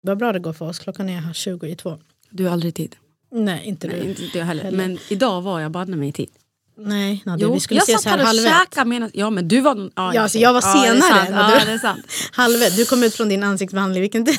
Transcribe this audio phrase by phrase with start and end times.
[0.00, 0.78] Vad bra det går för oss.
[0.78, 1.98] Klockan är 20 i två.
[2.30, 2.96] Du har aldrig tid.
[3.32, 4.24] Nej, inte Nej, du.
[4.24, 4.70] inte jag heller.
[4.70, 6.30] Men idag var jag banne mig i tid.
[6.78, 8.52] Nej, Nadia, Jo, vi skulle jag ses satt här här och halv ett.
[8.68, 9.10] käkade medan...
[9.14, 9.90] Ja men du var...
[9.94, 11.28] Ja, Ja, alltså jag var Ja, det är senare sant.
[11.28, 11.64] än Ja, du.
[11.66, 12.06] det är sant.
[12.32, 12.76] Halv ett.
[12.76, 14.38] Du kom ut från din ansiktsbehandling, vilken tid?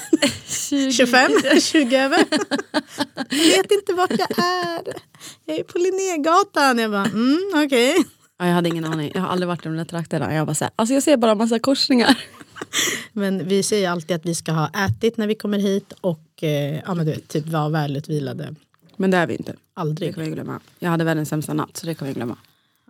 [0.93, 1.31] 25?
[1.61, 2.25] 20 över?
[3.29, 4.81] Jag vet inte vart jag är.
[5.45, 6.77] Jag är på Linnégatan.
[6.79, 7.95] Jag bara, mm, okej.
[8.39, 9.11] Ja, jag hade ingen aning.
[9.13, 10.33] Jag har aldrig varit i de där trakterna.
[10.33, 12.17] Jag, bara så här, alltså jag ser bara en massa korsningar.
[13.13, 16.79] Men vi säger alltid att vi ska ha ätit när vi kommer hit och eh,
[16.85, 18.55] ja, men du vet, typ vara välutvilade.
[18.95, 19.51] Men det är vi inte.
[19.51, 20.15] Det Aldrig.
[20.15, 20.59] kan vi glömma.
[20.79, 22.37] Jag hade världens sämsta natt så det kan vi glömma.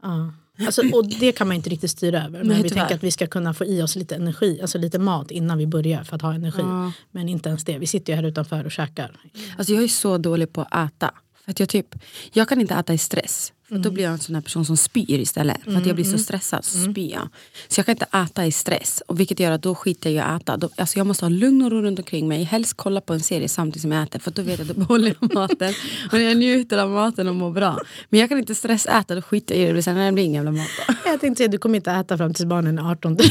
[0.02, 0.34] Ja.
[0.66, 2.40] Alltså, och det kan man inte riktigt styra över.
[2.40, 2.82] Men Nej, vi tyvärr.
[2.82, 5.68] tänker att vi ska kunna få i oss lite energi, alltså lite mat innan vi
[5.68, 6.62] börjar för att ha energi.
[6.62, 6.92] Ja.
[7.12, 7.78] Men inte ens det.
[7.78, 9.12] Vi sitter ju här utanför och käkar.
[9.58, 11.12] Alltså jag är så dålig på att äta.
[11.46, 11.96] För att jag, typ,
[12.34, 13.54] jag kan inte äta i stress.
[13.68, 13.82] För Mm.
[13.82, 15.58] Då blir jag en sån här person som spyr istället.
[15.64, 16.92] För att jag blir så stressad så Mm.
[16.94, 17.30] spyr jag.
[17.68, 19.04] Så jag kan inte äta i stress.
[19.08, 20.58] Och vilket gör att då skiter jag i att äta.
[20.58, 22.44] Då, alltså jag måste ha lugn och ro runt omkring mig.
[22.44, 24.20] Helst kolla på en serie samtidigt som jag äter.
[24.20, 25.74] För då vet jag att då behåller jag maten.
[26.12, 27.80] Och jag njuter av maten och mår bra.
[28.10, 29.16] Men jag kan inte stressäta.
[29.16, 29.94] Då skiter jag i det.
[29.94, 30.94] Nej, det blir ingen jävla mat då.
[31.10, 33.18] Jag tänkte säga, du kommer inte äta fram tills barnen är 18.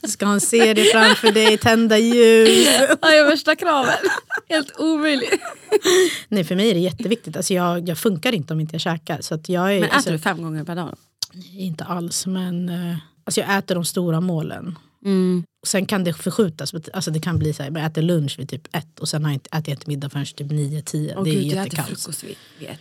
[0.00, 2.68] Du ska ha en serie framför dig, tända ljus.
[3.02, 3.94] Ja, jag värsta kraven.
[4.48, 5.40] Helt omöjligt.
[6.28, 7.36] Nej, för mig är det jätteviktigt.
[7.36, 9.07] Alltså jag, jag funkar inte om inte jag käkar.
[9.20, 10.96] Så att jag är, Men äter alltså, du fem gånger per dag?
[11.52, 14.78] Inte alls, men eh, alltså jag äter de stora målen.
[15.04, 15.44] Mm.
[15.66, 16.74] Sen kan det förskjutas.
[16.92, 19.30] Alltså det kan bli så här, jag äter lunch vid typ ett och sen har
[19.30, 21.14] jag inte, äter jag inte middag förrän typ nio, tio.
[21.16, 22.80] Åh det är gud, jag äter frukost vid ett.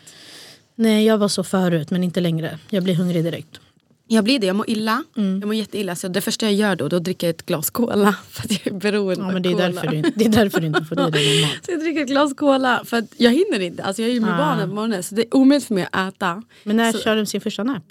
[0.76, 2.60] Nej, jag var så förut, men inte längre.
[2.70, 3.60] Jag blir hungrig direkt.
[4.08, 5.04] Jag blir det, jag mår illa.
[5.18, 5.40] Mm.
[5.40, 5.96] Jag mår jätteilla.
[5.96, 8.16] Så det första jag gör då, då dricker jag ett glas cola.
[8.30, 9.68] För att jag är beroende Ja, men det, är cola.
[9.70, 11.52] därför du, det är därför du inte får i dig mat.
[11.66, 12.82] Så jag dricker ett glas cola.
[12.86, 13.84] För att jag hinner inte.
[13.84, 14.38] Alltså jag är ju med Ah.
[14.38, 15.04] barnen på morgonen.
[15.04, 16.44] Så det är omöjligt för mig att äta.
[16.64, 17.84] Men när Så- kör de sin första nap?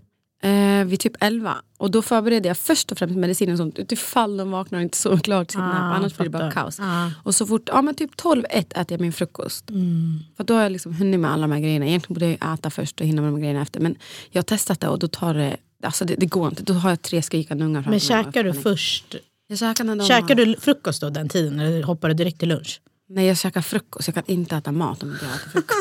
[0.42, 1.56] Eh, vid typ 11.
[1.78, 3.78] Och då förbereder jag först och främst medicinen och sånt.
[3.78, 5.96] Utifall de vaknar och inte sover klart sin Ah, nap.
[5.98, 6.80] Annars blir det bara kaos.
[6.80, 7.10] Ah.
[7.22, 9.70] Och så fort, ja men typ 12-1 äter jag min frukost.
[9.70, 10.18] Mm.
[10.36, 11.86] För då har jag liksom hunnit med alla de här grejerna.
[11.86, 13.80] Egentligen borde jag äta först och hinna med de här grejerna efter.
[13.80, 13.96] Men
[14.30, 16.62] jag har testat det och då tar det, alltså det, det går inte.
[16.62, 19.16] Då har jag tre skrikande ungar framför Men käkar du först?
[19.48, 22.48] Jag käkar när de Käkar du frukost då den tiden eller hoppar du direkt till
[22.48, 22.80] lunch?
[23.08, 25.78] Nej jag käkar frukost, jag kan inte äta mat om inte jag äter frukost.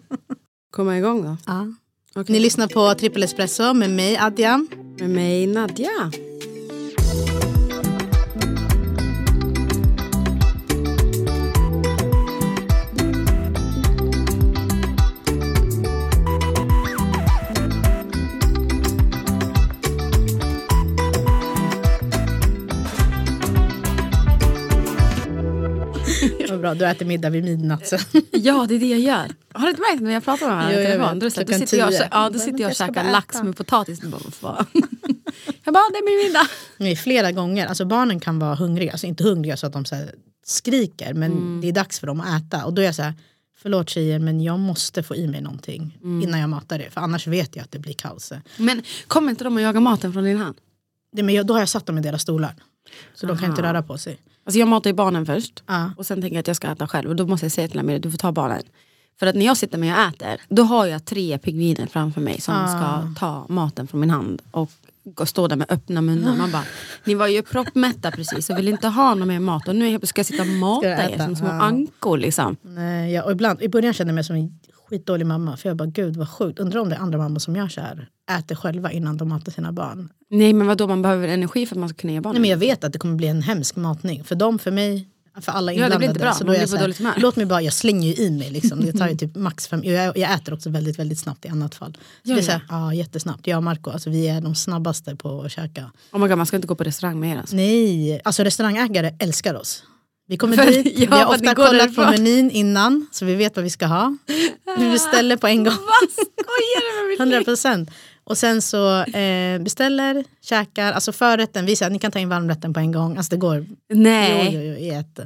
[0.70, 1.36] Komma igång då.
[1.46, 1.72] Ja.
[2.14, 2.32] Okej.
[2.32, 4.66] Ni lyssnar på Trippel Espresso med mig Adja.
[4.98, 6.12] Med mig Nadja.
[26.62, 28.00] Bra, du äter middag vid midnatt sen.
[28.30, 29.28] Ja det är det jag gör.
[29.52, 31.18] Har du inte märkt när jag pratar med varandra i telefon?
[31.18, 34.00] Då, så då sitter jag, ja, då sitter jag och käkar lax med potatis.
[34.02, 34.66] Jag bara,
[35.92, 36.48] det är min middag.
[36.76, 37.66] Nej, flera gånger.
[37.66, 40.14] Alltså barnen kan vara hungriga, alltså inte hungriga så att de så här
[40.44, 42.64] skriker men det är dags för dem att äta.
[42.64, 43.14] Och då är jag så här,
[43.62, 46.90] förlåt tjejer men jag måste få i mig någonting innan jag matar det.
[46.90, 48.32] För annars vet jag att det blir kaos.
[48.56, 50.56] Men kommer inte de att jaga maten från din hand?
[51.12, 52.54] Det, men jag, då har jag satt dem i deras stolar.
[53.14, 53.72] Så de kan inte Aha.
[53.72, 54.18] röra på sig.
[54.44, 55.62] Alltså jag matar ju barnen först.
[55.66, 55.90] Ja.
[55.96, 57.08] Och sen tänker jag att jag ska äta själv.
[57.10, 58.62] Och då måste jag säga till Amir, du får ta barnen.
[59.18, 62.40] För att när jag sitter med och äter, då har jag tre pingviner framför mig
[62.40, 62.68] som Ah.
[62.68, 64.42] ska ta maten från min hand.
[64.50, 64.70] Och
[65.04, 66.36] gå- stå där med öppna munnar.
[66.36, 66.64] Man bara,
[67.04, 69.68] ni var ju proppmätta precis och vill inte ha någon mer mat.
[69.68, 71.52] Och nu ska jag sitta och mata er som små Ja.
[71.62, 72.18] ankor.
[72.18, 72.56] Liksom.
[72.62, 74.58] Nej, jag, och ibland, I början kände jag mig som en
[74.92, 75.56] skitdålig mamma.
[75.56, 76.58] För jag bara, gud vad sjukt.
[76.58, 78.08] Undrar om det är andra mammor som gör så här.
[78.38, 80.08] Äter själva innan de matar sina barn.
[80.30, 82.34] Nej men vadå, man behöver energi för att man ska kunna ge barnen.
[82.34, 84.24] Nej, men jag vet att det kommer bli en hemsk matning.
[84.24, 85.08] För dem, för mig,
[85.40, 86.06] för alla Ja, det blir inblandade.
[86.06, 86.32] inte bra.
[86.32, 88.50] Så då jag så här, låt mig bara, jag slänger ju i mig.
[88.50, 88.80] Liksom.
[88.80, 91.74] Det tar ju typ max fem, jag, jag äter också väldigt, väldigt snabbt i annat
[91.74, 91.98] fall.
[92.22, 93.46] Så det är så här, ja, jättesnabbt.
[93.46, 95.90] Jag och Marco, alltså, vi är de snabbaste på att käka.
[96.12, 97.56] Oh my God, man ska inte gå på restaurang med er alltså.
[97.56, 99.82] Nej, alltså restaurangägare älskar oss.
[100.26, 103.56] Vi kommer För- dit, ja, vi har ofta kollat på menyn innan så vi vet
[103.56, 104.16] vad vi ska ha.
[104.78, 105.74] Vi beställer på en gång.
[105.86, 107.44] Vad skojar du med mitt 100 liv?
[107.44, 107.90] procent.
[108.24, 112.28] Och sen så eh, beställer, käkar, alltså förrätten, vi säger att ni kan ta in
[112.28, 113.16] varmrätten på en gång.
[113.16, 113.66] Alltså det går.
[113.94, 114.50] Nej.
[114.54, 115.18] Jo, jo, jo, i ett.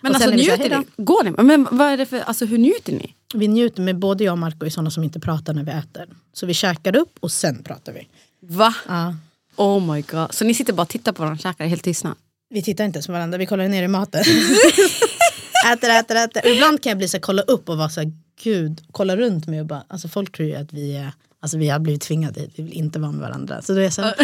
[0.00, 1.04] Men Och alltså njuter "Hej ni?
[1.04, 1.30] Går ni?
[1.42, 3.14] Men vad är det för, alltså hur njuter ni?
[3.32, 5.70] då." Vi njuter med både jag och Marco är sådana som inte pratar när vi
[5.70, 6.08] äter.
[6.32, 8.08] Så vi käkar upp och sen pratar vi.
[8.40, 8.74] Va?
[8.88, 9.14] Ja.
[9.56, 10.34] Oh my god.
[10.34, 12.14] Så ni sitter bara och tittar på varandra käkar helt tystna?
[12.52, 14.20] Vi tittar inte ens på varandra, vi kollar ner i maten.
[15.72, 16.46] äter, äter, äter.
[16.46, 18.12] Ibland kan jag bli så här, kolla upp och vara så här,
[18.42, 21.68] gud, kolla runt mig och bara, alltså folk tror ju att vi är, alltså vi
[21.68, 23.62] har blivit tvingade hit, vi vill inte vara med varandra.
[23.62, 24.14] Så då är jag så här,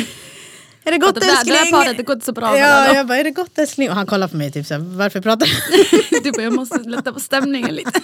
[0.85, 1.55] är det gott det, där, det älskling?
[1.55, 3.91] där paret det går inte så bra Ja, mellan jag bara, är det gott älskling?
[3.91, 6.21] Och han kollar på mig typ så här, varför pratar du?
[6.23, 8.01] Du bara, jag måste lätta på stämningen lite.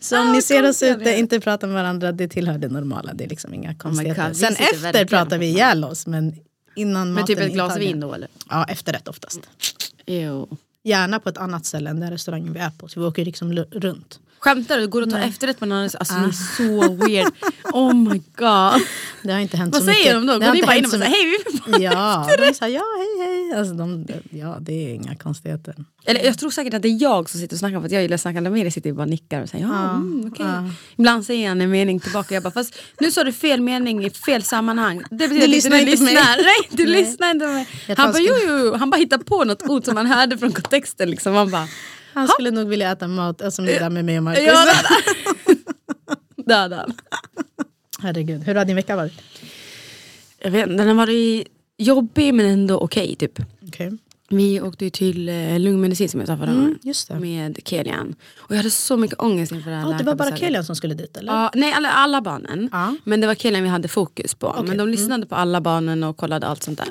[0.00, 3.12] Så om ni ser oss ute, inte prata med varandra, det tillhör det normala.
[3.14, 4.22] Det är liksom inga konstigheter.
[4.22, 6.34] God, vi Sen efter pratar vi ihjäl oss, men
[6.76, 8.28] innan Med typ ett glas vin då eller?
[8.50, 9.40] Ja, efterrätt oftast.
[10.06, 10.48] Jo.
[10.82, 12.88] Gärna på ett annat ställe än den restaurangen vi är på.
[12.88, 14.20] Så vi åker liksom runt.
[14.38, 14.86] Skämtar du?
[14.88, 15.90] Går du och tar efterrätt på någon annan?
[15.98, 17.32] Alltså ni är så weird.
[17.72, 18.82] Oh my god.
[19.22, 20.02] Det har inte hänt Vad så mycket.
[20.02, 20.38] säger de då?
[20.38, 21.30] Det Går ni bara in och bara hej vi
[21.72, 23.58] vill Ja, de säger ja hej hej.
[23.58, 25.74] Alltså de, ja, det är inga konstigheter.
[26.04, 28.02] Eller jag tror säkert att det är jag som sitter och snackar för att jag
[28.02, 28.40] gillar att snacka.
[28.40, 30.46] Lamiri sitter och bara nickar och säger ja, Ja, mm, okej.
[30.46, 30.64] ja.
[30.98, 34.10] Ibland säger han en mening tillbaka jag bara fast nu sa du fel mening i
[34.10, 35.02] fel sammanhang.
[35.10, 36.14] Det betyder Du att lyssnar inte på mig.
[36.14, 36.92] Nej, du Nej.
[36.92, 37.66] lyssnar inte på mig.
[37.96, 38.74] Han bara jo, jo.
[38.74, 41.10] Han bara hittar på något ord som han hörde från kontexten.
[41.10, 41.34] Liksom.
[41.34, 41.68] Han bara
[42.16, 44.44] Han skulle nog vilja äta mat alltså middag med mig och Marcus.
[44.46, 44.64] ja,
[46.36, 46.86] där, där.
[48.02, 49.12] Herregud, hur har din vecka varit?
[50.38, 51.46] Jag vet den har varit
[51.78, 53.38] jobbig men ändå okej typ.
[53.68, 53.92] Okej.
[54.28, 56.78] Vi åkte ju till eh, lungmedicin som jag sa förra Mm, gången.
[56.82, 57.20] just det.
[57.20, 58.14] Med Kelian.
[58.38, 60.38] Och jag hade så mycket ångest inför det här Ja, det var bara läkarbesöket.
[60.46, 61.32] Kelian som skulle dit eller?
[61.32, 62.68] Ja, nej, alla, alla barnen.
[62.72, 62.96] Ja.
[63.04, 64.64] Men det var killen vi hade fokus på.
[64.68, 66.88] Men de lyssnade på alla barnen och kollade allt sånt där.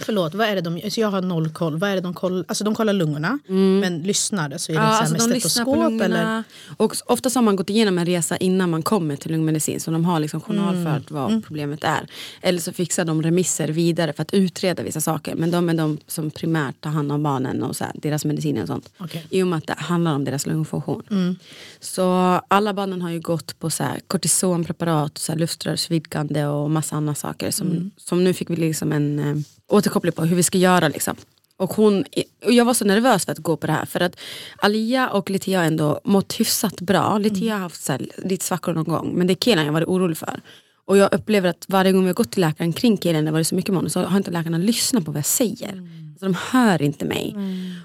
[0.00, 1.78] Förlåt, vad är det de alltså jag har noll koll.
[1.78, 2.44] Vad är det de kollar?
[2.48, 3.38] Alltså de kollar lungorna,
[3.80, 6.04] men lyssnar så är det Ja, alltså med de lyssnar på lungorna.
[6.04, 6.42] eller?
[6.76, 9.80] Och oftast har man gått igenom en resa innan man kommer till lungmedicin.
[9.80, 11.22] Så de har liksom journalfört Mm.
[11.22, 12.06] vad problemet är.
[12.42, 15.34] Eller så fixar de remisser vidare för att utreda vissa saker.
[15.34, 18.62] Men de är de som primärt tar hand om barnen och så här, deras mediciner
[18.62, 18.90] och sånt.
[18.98, 19.26] Okej.
[19.30, 21.02] I och med att det handlar om deras lungfunktion.
[21.10, 21.36] Mm.
[21.80, 22.02] Så
[22.48, 27.14] alla barnen har ju gått på så här kortisonpreparat, så här luftrörsvidgande och massa andra
[27.14, 27.50] saker.
[27.50, 27.90] Som, Mm.
[27.96, 29.36] som nu fick vi liksom en eh,
[29.70, 30.88] återkoppling på hur vi ska göra.
[30.88, 31.16] Liksom.
[31.56, 32.04] Och, hon,
[32.44, 33.86] och jag var så nervös för att gå på det här.
[33.86, 34.16] För att
[34.56, 37.18] Alia och Litia har ändå mått hyfsat bra.
[37.18, 39.12] Litia har haft så här, lite svackor någon gång.
[39.14, 40.40] Men det är Kelan jag varit orolig för.
[40.84, 43.32] Och jag upplever att varje gång vi har gått till läkaren kring Kelan, det har
[43.32, 45.88] varit så mycket mån, så har inte läkarna lyssnat på vad jag säger.
[46.18, 47.36] Så de hör inte mig.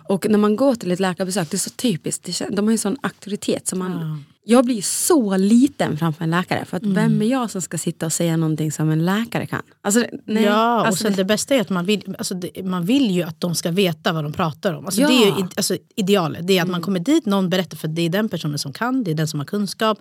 [0.10, 2.24] Och när man går till ett läkarbesök, det är så typiskt.
[2.24, 3.68] Det De har ju sån auktoritet.
[3.68, 6.66] Som man, Jag blir så liten framför en läkare.
[6.66, 9.62] För att vem är jag som ska sitta och säga någonting som en läkare kan?
[9.82, 12.64] Alltså, nej, ja, och alltså, sen det- det, bästa är att man vill, alltså det,
[12.66, 14.86] man vill ju att de ska veta vad de pratar om.
[14.86, 15.08] Alltså Ja.
[15.08, 16.48] Det är ju alltså idealet.
[16.48, 19.04] Det är att man kommer dit, någon berättar för det är den personen som kan,
[19.04, 19.98] det är den som har kunskap.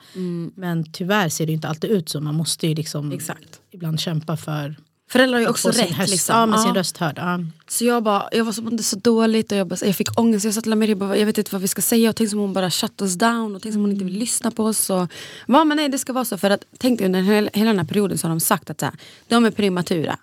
[0.55, 2.20] Men tyvärr ser det inte alltid ut så.
[2.20, 3.61] Man måste ju liksom Exakt.
[3.73, 4.76] ibland kämpa för
[5.10, 5.98] Föräldrar har ju också rätt.
[5.98, 6.36] röst, liksom.
[6.36, 6.80] ja, med sin Ja.
[6.80, 7.14] röst hörd.
[7.18, 7.40] Ja.
[7.68, 10.44] Så jag, bara, jag var så, mådde så dåligt och jag, bara, jag fick ångest.
[10.44, 12.10] Jag sa till Lamiri, jag bara, jag vet inte vad vi ska säga.
[12.10, 14.50] Och tänk som hon bara shut us down och tänk som hon inte vill lyssna
[14.50, 14.90] på oss.
[14.90, 15.08] Och,
[15.46, 16.38] ja, men nej, det ska vara så.
[16.38, 18.80] För att, tänk dig, under hela, hela den här perioden så har de sagt att
[18.80, 18.94] så här,
[19.28, 20.18] de är prematura.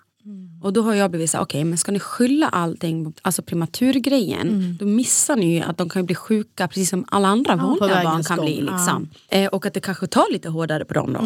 [0.62, 3.42] Och då har jag blivit så här, okej men ska ni skylla allting på alltså
[3.42, 7.66] prematurgrejen då missar ni ju att de kan bli sjuka precis som alla andra på
[7.66, 8.64] vanliga barn kan bli.
[8.66, 8.72] ja.
[8.76, 9.08] Liksom.
[9.28, 11.18] Eh, och att det kanske tar lite hårdare på dem då.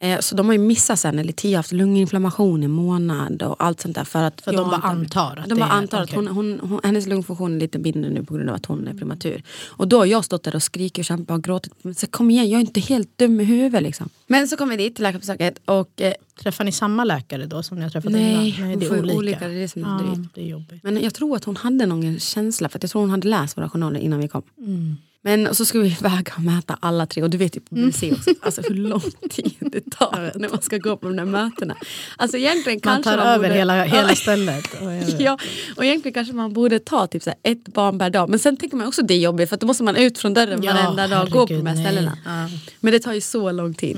[0.00, 3.64] Eh, så de har ju missat sen när Litia har haft lunginflammation i månad och
[3.64, 4.04] allt sånt där.
[4.04, 7.06] För att För de bara antar att de bara antar att hon, hon, hon, hennes
[7.06, 9.42] lungfunktion är lite mindre nu på grund av att hon är prematur.
[9.66, 11.72] Och då har jag stått där och skrikit och kämpat och gråtit.
[11.96, 14.08] Så kom igen, jag är inte helt dum i huvudet liksom.
[14.26, 16.12] Men så kom vi dit till läkarbesöket och eh,
[16.42, 18.68] Träffar ni samma läkare då som ni har träffat Nej, innan?
[18.68, 19.16] Nej, det är olika.
[19.16, 20.82] olika, det är det som är ja, det är jobbigt.
[20.82, 23.58] men jag tror att hon hade någon känsla för att jag tror hon hade läst
[23.58, 24.42] våra journaler innan vi kom.
[24.58, 24.96] Mm.
[25.26, 28.02] Men så ska vi väga och mäta alla tre och du vet ju på BVC
[28.12, 31.76] också alltså hur lång tid det tar när man ska gå på de där mötena.
[32.16, 33.58] Alltså egentligen Man kanske tar man över borde...
[33.58, 34.74] hela, hela stället.
[34.74, 35.20] Och.
[35.20, 35.38] Ja,
[35.76, 38.28] och egentligen kanske man borde ta typ så här ett barn per dag.
[38.28, 40.34] Men sen tänker man också det är jobbigt för att då måste man ut från
[40.34, 42.18] dörren Ja, varenda dag och gå på de här ställena.
[42.24, 42.48] Ja.
[42.80, 43.96] Men det tar ju så lång tid.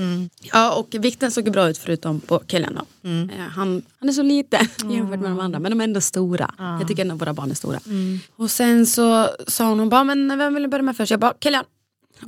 [0.53, 3.09] Ja, och vikten såg bra ut förutom på killen då.
[3.09, 3.31] Mm.
[3.31, 6.55] Eh, Han, han är så liten jämfört med de andra men de är ändå stora.
[6.59, 7.81] Jag tycker ändå våra barn är stora.
[7.87, 8.21] Mm.
[8.37, 11.18] Och sen så sa hon, hon bara, men vem vill du börja med först?
[11.19, 11.65] Jag bara, killen.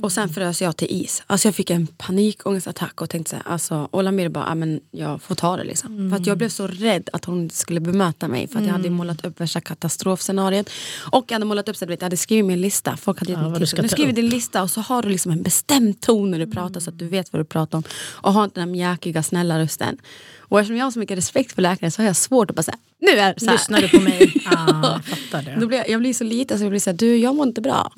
[0.01, 1.23] Och sen frös jag till is.
[1.27, 5.21] Alltså jag fick en panikångestattack och tänkte så här, alltså, och Lamir bara, men jag
[5.21, 6.09] får ta det liksom.
[6.09, 8.47] För att jag blev så rädd att hon skulle bemöta mig.
[8.47, 10.69] För att jag hade målat upp värsta katastrofscenariet.
[11.11, 12.97] Och jag hade målat upp, så vet, jag hade skrivit min lista.
[12.97, 15.43] Folk hade gett Ja, mig Nu skriver din lista och så har du liksom en
[15.43, 17.83] bestämd ton när du pratar så att du vet vad du pratar om.
[18.11, 19.97] Och har inte den här mjäkiga snälla rösten.
[20.51, 22.63] Och eftersom jag har så mycket respekt för läkare så har jag svårt att bara
[22.63, 23.53] säga nu är det så här.
[23.53, 24.33] Lyssnar du på mig?
[24.45, 25.57] Ja, jag fattar det.
[25.59, 27.47] Då blir jag, jag blir så liten så jag blir så här, du jag mår
[27.47, 27.91] inte bra.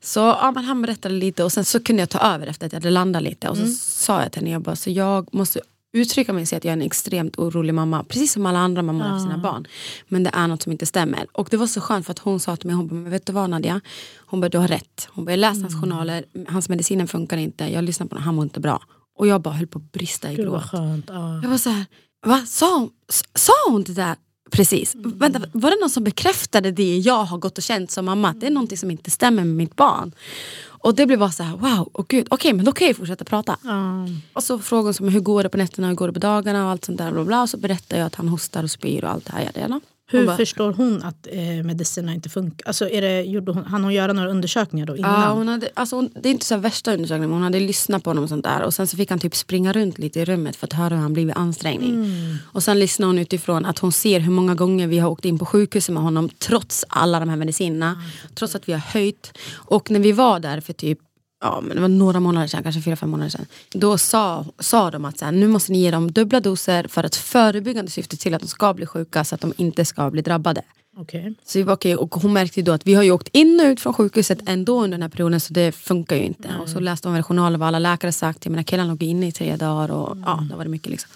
[0.00, 2.72] Så ja, men han berättade lite och sen så kunde jag ta över efter att
[2.72, 5.60] jag hade landat lite och så sa jag till henne, jag bara, så jag måste
[5.92, 8.82] uttrycka mig och säga att jag är en extremt orolig mamma, precis som alla andra
[8.82, 9.66] mammor för sina barn.
[10.08, 11.26] Men det är något som inte stämmer.
[11.32, 13.32] Och det var så skönt för att hon sa till mig, hon bara, vet du
[13.32, 13.80] vad Nadia?
[14.26, 15.08] Hon bara, du har rätt.
[15.10, 18.34] Hon bara, jag läste hans journaler, hans mediciner funkar inte, jag lyssnar på honom, han
[18.34, 18.82] mår inte bra.
[19.18, 20.70] Och jag bara höll på att brista i Gud vad gråt.
[20.70, 21.04] skönt.
[21.08, 21.40] Ja.
[21.42, 21.86] Jag var så här,
[22.26, 22.42] va?
[22.46, 22.90] Sa hon,
[23.34, 24.16] sa hon det där
[24.50, 24.94] precis?
[24.94, 25.18] Mm.
[25.18, 28.28] Vänta, var det någon som bekräftade det jag har gått och känt som mamma?
[28.28, 30.12] Att det är någonting som inte stämmer med mitt barn.
[30.60, 33.24] Och det blev bara så här, wow, och gud, okej men då kan jag fortsätta
[33.24, 33.56] prata.
[33.64, 34.06] Ja.
[34.32, 36.64] Och så frågade hon som, hur går det på nätterna, hur går det på dagarna
[36.64, 37.12] och allt sånt där.
[37.12, 37.42] Bla bla.
[37.42, 39.68] Och så berättade jag att han hostar och spyr och allt det här.
[39.68, 42.66] Hon Hur bara, förstår hon att eh, medicinerna inte funkar?
[42.66, 45.22] Alltså, är det, gjorde hon, hann hon göra några undersökningar då innan?
[45.22, 48.04] Ja, hon hade, alltså hon, det är inte så värsta undersökningen men hon hade lyssnat
[48.04, 50.24] på honom och sånt där och sen så fick han typ springa runt lite i
[50.24, 51.94] rummet för att höra hur han blivit ansträngning.
[51.94, 52.36] Mm.
[52.52, 55.38] Och sen lyssnade hon utifrån att hon ser hur många gånger vi har åkt in
[55.38, 58.02] på sjukhuset med honom trots alla de här medicinerna.
[58.34, 59.38] Trots att vi har höjt.
[59.54, 60.98] Och när vi var där för typ
[61.40, 63.46] Ja, men det var några månader sedan, kanske fyra, fem månader sedan.
[63.70, 67.04] Då sa, sa de att så här, nu måste ni ge dem dubbla doser för
[67.04, 70.22] ett förebyggande syfte till att de ska bli sjuka så att de inte ska bli
[70.22, 70.62] drabbade.
[70.96, 71.34] Okej.
[71.44, 73.66] Så vi var okej och hon märkte då att vi har ju åkt in och
[73.66, 76.48] ut från sjukhuset ändå under den här perioden så det funkar ju inte.
[76.62, 78.44] Och så läste hon väl journaler vad alla läkare sagt.
[78.44, 81.10] Jag menar killen låg inne i tre dagar och ja, då var det mycket liksom.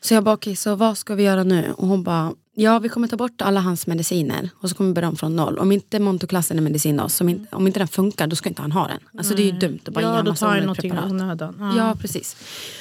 [0.00, 1.72] Så jag bara okej, så vad ska vi göra nu?
[1.76, 4.94] Och hon bara ja vi kommer ta bort alla hans mediciner och så kommer vi
[4.94, 5.58] börja om från noll.
[5.58, 8.62] Om inte montoklassen är medicin då, som inte, om inte den funkar då ska inte
[8.62, 8.98] han ha den.
[9.18, 10.66] Alltså det är ju dumt att bara ge Ja, en då massa tar jag onödigt
[10.66, 11.12] någonting i preparat.
[11.12, 11.56] onödan.
[11.76, 11.76] Ja.
[11.88, 12.36] Ja precis.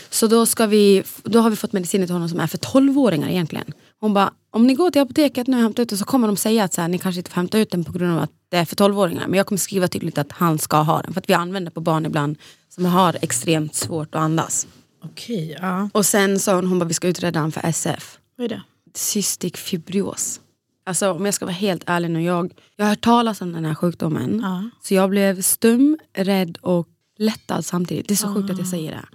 [0.10, 3.30] Så då, ska vi, då har vi fått mediciner till honom som är för 12-åringar
[3.30, 3.66] egentligen.
[4.00, 6.38] Hon bara, om ni går till apoteket nu och hämtar ut det så kommer de
[6.38, 8.32] säga att så här, ni kanske inte får hämta ut den på grund av att
[8.50, 9.28] det är för 12-åringar.
[9.28, 11.14] Men jag kommer skriva tydligt att han ska ha den.
[11.14, 12.38] För att vi använder på barn ibland
[12.70, 14.68] som har extremt svårt att andas.
[15.04, 15.90] Okej, ja.
[15.94, 18.18] Och sen sa hon, hon bara, vi ska utreda han för SF.
[18.38, 18.62] Vad är det?
[18.98, 20.42] Cystic fibros.
[20.86, 23.66] Alltså om jag ska vara helt ärlig nu, jag, jag har hört talas om den
[23.66, 24.40] här sjukdomen.
[24.44, 24.70] Ja.
[24.82, 28.08] Så jag blev stum, rädd och lättad samtidigt.
[28.08, 29.06] Det är så sjukt att jag säger det.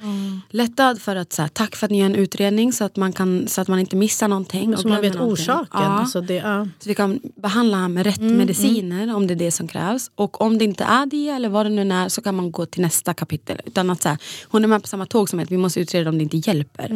[0.51, 3.13] Lättad för att så här, tack för att ni gör en utredning så att man,
[3.13, 4.75] kan, så att man inte missar någonting.
[4.75, 5.33] och Så man vet någonting.
[5.45, 5.67] orsaken.
[5.73, 5.79] Ja.
[5.81, 6.69] Alltså det, ja.
[6.79, 10.11] Så vi kan behandla med rätt mediciner om det är det som krävs.
[10.15, 12.67] Och om det inte är det eller vad det nu är så kan man gå
[12.67, 13.61] till nästa kapitel.
[13.67, 14.19] Utan att så här,
[14.49, 16.89] hon är med på samma tåg som att vi måste utreda om det inte hjälper.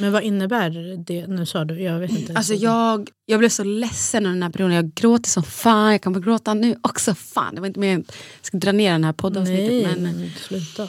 [0.00, 0.70] Men vad innebär
[1.06, 1.26] det?
[1.26, 2.32] Nu sa du, jag vet inte.
[2.36, 4.74] Alltså jag, jag blev så ledsen under den här perioden.
[4.76, 5.92] Jag gråter som fan.
[5.92, 7.14] Jag kan få gråta nu också.
[7.14, 9.86] Fan, det var inte meningen att jag ska dra ner den här poddavsnittet.
[9.86, 10.88] Nej, men sluta.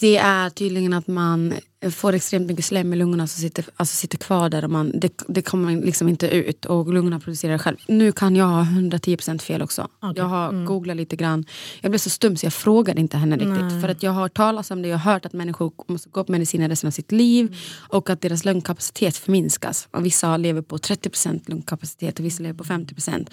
[0.00, 1.54] det är tydligen att man
[1.90, 4.64] får extremt mycket slem i lungorna som sitter, alltså sitter kvar där.
[4.64, 7.76] Och man, det, det kommer liksom inte ut och lungorna producerar själv.
[7.88, 9.88] Nu kan jag ha 110% fel också.
[10.00, 11.44] Okej, Jag har googlat lite grann.
[11.80, 13.80] Jag blev så stum så jag frågade inte henne riktigt.
[13.80, 14.88] För att jag har hört talas om det.
[14.88, 17.56] Jag har hört att människor måste gå på mediciner resten av sitt liv.
[17.88, 19.88] Och att deras lungkapacitet förminskas.
[19.90, 23.26] Och vissa lever på 30% lungkapacitet och vissa lever på 50%.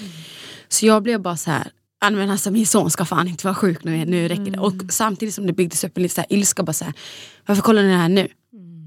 [0.68, 1.72] Så jag blev bara så här.
[2.04, 4.60] "Ja, Men alltså min son ska fan inte vara sjuk nu, nu räcker det.
[4.60, 6.64] Och samtidigt som det byggdes upp en lite så här ilska.
[6.64, 6.94] Bara så här,
[7.46, 8.28] Varför kollar ni det här nu?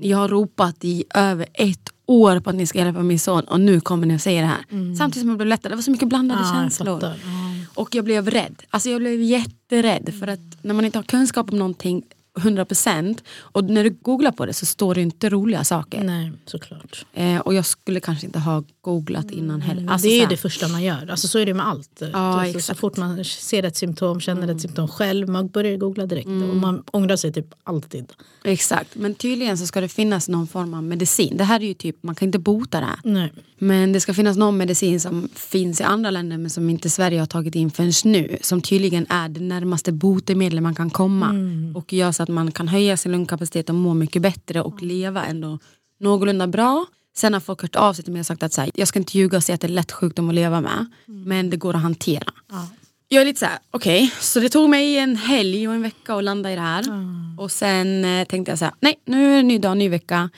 [0.00, 3.60] Jag har ropat i över ett år på att ni ska hjälpa min son och
[3.60, 4.94] nu kommer ni och säger det här.
[4.96, 5.72] Samtidigt som jag blev lättad.
[5.72, 7.00] Det var så mycket blandade jag känslor.
[7.00, 7.16] fattar.
[7.24, 7.66] Ja.
[7.74, 8.62] Och jag blev rädd.
[8.70, 10.14] Alltså jag blev jätterädd.
[10.20, 12.02] För att när man inte har kunskap om någonting
[12.36, 16.04] 100% och när du googlar på det så står det inte roliga saker.
[16.04, 17.06] Nej, såklart.
[17.14, 19.80] Eh, och jag skulle kanske inte ha googlat innan heller.
[19.80, 21.10] Men Alltså det är ju det första man gör.
[21.10, 22.02] Alltså, så är det med allt.
[22.12, 26.26] alltså, så fort man ser ett symptom, känner ett symptom själv, man börjar googla direkt.
[26.26, 28.12] Och man ångrar sig typ alltid.
[28.44, 31.36] Exakt, men tydligen så ska det finnas någon form av medicin.
[31.36, 32.98] Det här är ju typ, man kan inte bota det här.
[33.04, 33.32] Nej.
[33.58, 37.18] Men det ska finnas någon medicin som finns i andra länder men som inte Sverige
[37.20, 38.36] har tagit in förrän nu.
[38.40, 41.34] Som tydligen är det närmaste botemedlet man kan komma.
[41.74, 45.24] Och gör så att man kan höja sin lungkapacitet och må mycket bättre och leva
[45.24, 45.58] ändå
[46.00, 46.86] någorlunda bra.
[47.16, 48.98] Sen har folk hört av sig till mig och sagt att så här, jag ska
[48.98, 50.86] inte ljuga och säga att det är lätt sjukdom att leva med.
[51.06, 52.32] Men det går att hantera.
[52.50, 52.68] Ja.
[53.08, 56.24] Jag är lite såhär, okej, så det tog mig en helg och en vecka att
[56.24, 56.84] landa i det här.
[57.38, 59.88] Och sen eh, tänkte jag så här, nej nu är det en ny dag, ny
[59.88, 60.30] vecka.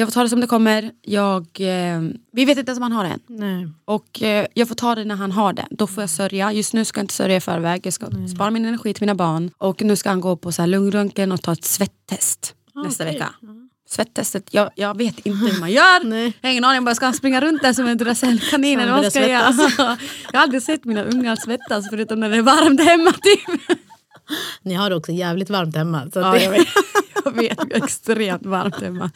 [0.00, 0.90] Jag får ta det som det kommer.
[1.02, 2.00] Jag, eh,
[2.32, 3.20] vi vet inte ens om han har det än.
[3.26, 3.68] Nej.
[3.84, 5.66] Och eh, jag får ta det när han har det.
[5.70, 6.52] Då får jag sörja.
[6.52, 7.86] Just nu ska jag inte sörja i förväg.
[7.86, 9.50] Jag ska spara min energi till mina barn.
[9.58, 13.14] Och nu ska han gå på så här lungröntgen och ta ett svett-test nästa okej.
[13.14, 13.34] vecka.
[13.88, 16.04] Svettestet, jag, jag vet inte hur man gör.
[16.04, 16.32] Nej.
[16.40, 19.12] Jag har ingen aning, bara ska han springa runt där som en Duracellkanin eller vad
[19.12, 19.54] ska jag.
[20.32, 23.12] Jag har aldrig sett mina ungar svettas förutom när det är varmt hemma.
[23.12, 23.78] Typ.
[24.62, 26.10] Ni har det också jävligt varmt hemma.
[26.12, 26.66] Så Ja, det,
[27.24, 29.10] jag vet, det är extremt varmt hemma.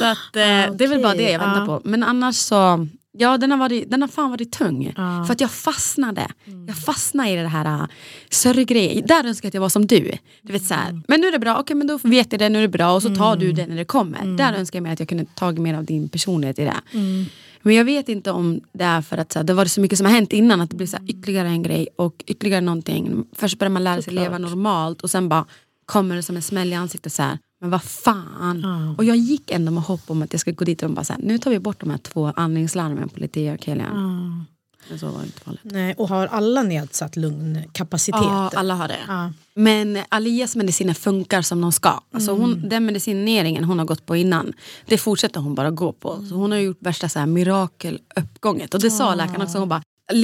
[0.00, 1.66] Så att, eh, det är väl bara det jag väntar ja.
[1.66, 1.80] på.
[1.88, 2.86] Men annars så,
[3.18, 4.92] Ja den har, varit, den har fan varit tung.
[4.96, 5.02] Ja.
[5.02, 5.26] Mm.
[5.26, 6.28] För att jag fastnade.
[6.66, 7.86] Jag fastnade i det här
[8.30, 9.06] sörjgrejen.
[9.06, 10.12] Där önskar jag att jag var som du.
[10.42, 10.86] du vet, så Mm.
[10.86, 12.68] här, Men nu är det bra, okej men då vet jag det, nu är det
[12.68, 14.36] bra och så tar du det när det kommer.
[14.36, 16.80] Där önskar jag mig att jag kunde tagit mer av din personlighet i det.
[16.92, 17.24] Mm.
[17.62, 19.98] Men jag vet inte om det är för att så här, det var så mycket
[19.98, 23.24] som har hänt innan att det blir så här, ytterligare en grej och ytterligare någonting.
[23.32, 25.44] Först börjar man lära sig leva normalt och sen bara
[25.92, 27.38] kommer det som en smäll i ansiktet så här.
[27.60, 28.60] Men vad fan.
[28.62, 28.94] Ja.
[28.98, 31.04] Och jag gick ändå med hopp om att jag skulle gå dit och de bara
[31.04, 33.88] så här, nu tar vi bort de här två andningslarmen på Litea och Kelian.
[33.94, 34.44] Ja.
[34.88, 35.60] Men så var det inte fallet.
[35.62, 38.20] Nej, och har alla nedsatt lungkapacitet?
[38.22, 38.98] Ja, alla har det.
[39.08, 39.32] Ja.
[39.54, 42.00] Men Alias mediciner funkar som de ska.
[42.14, 42.68] Alltså hon, Mm.
[42.68, 44.52] Den medicineringen hon har gått på innan,
[44.86, 46.24] det fortsätter hon bara gå på.
[46.28, 48.74] Så hon har gjort värsta så här mirakeluppgånget.
[48.74, 49.58] Och det sa läkaren också.
[49.58, 49.82] Hon bara,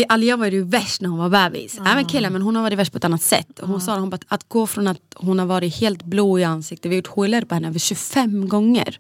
[0.08, 1.80] Alia var ju värst när hon var bebis.
[1.86, 3.60] Även killen men hon har varit värst på ett annat sätt.
[3.62, 6.90] Hon sa hon att, att gå från att hon har varit helt blå i ansiktet,
[6.90, 8.98] vi har gjort HLR på henne över 25 gånger.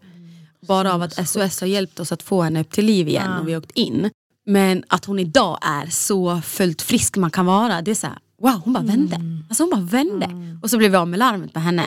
[0.60, 3.48] Bara av att SOS har hjälpt oss att få henne upp till liv igen och
[3.48, 4.10] vi har åkt in.
[4.46, 7.82] Men att hon idag är så fullt frisk man kan vara.
[7.82, 9.20] Det är så här, wow hon bara vände.
[9.48, 10.58] Alltså hon bara vände.
[10.62, 11.84] Och så blev vi av med larmet med henne.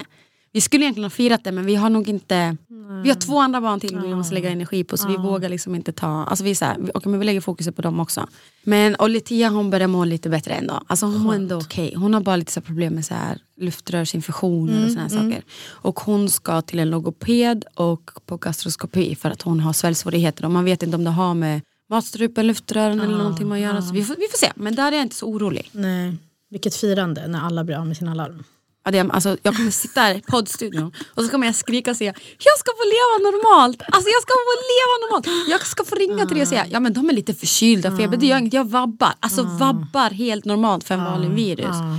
[0.53, 2.57] Vi skulle egentligen ha firat det men vi har nog inte
[3.03, 5.75] Vi har två andra barn till vi måste lägga energi på så vi vågar liksom
[5.75, 8.27] inte ta Alltså vi är så här, okej, men vi lägger fokuset på dem också.
[8.63, 10.83] Men och Litia hon börjar må lite bättre ändå.
[10.87, 11.93] Alltså hon mår ändå okej.
[11.95, 15.43] Hon har bara lite så problem med så här luftrörsinfektioner och såna här saker.
[15.67, 20.51] Och hon ska till en logoped och på gastroskopi för att hon har sväljsvårigheter och
[20.51, 24.03] man vet inte om det har med matstrupen, luftrören eller någonting man gör så vi,
[24.03, 24.51] får, vi får se.
[24.55, 25.69] Men där är jag inte så orolig.
[25.71, 26.17] Nej.
[26.49, 28.43] Vilket firande när alla blir av med sina larm.
[28.83, 32.59] Alltså, jag kommer sitta här i poddstudion och så kommer jag skrika och säga Jag
[32.59, 33.81] ska få leva normalt!
[33.81, 35.49] Alltså jag ska få leva normalt!
[35.49, 38.17] Jag ska få ringa till dig och säga Ja men de är lite förkylda, feber,
[38.17, 39.13] det gör inget, jag vabbar.
[39.19, 41.65] Alltså vabbar helt normalt för en vanlig virus.
[41.65, 41.97] Ja.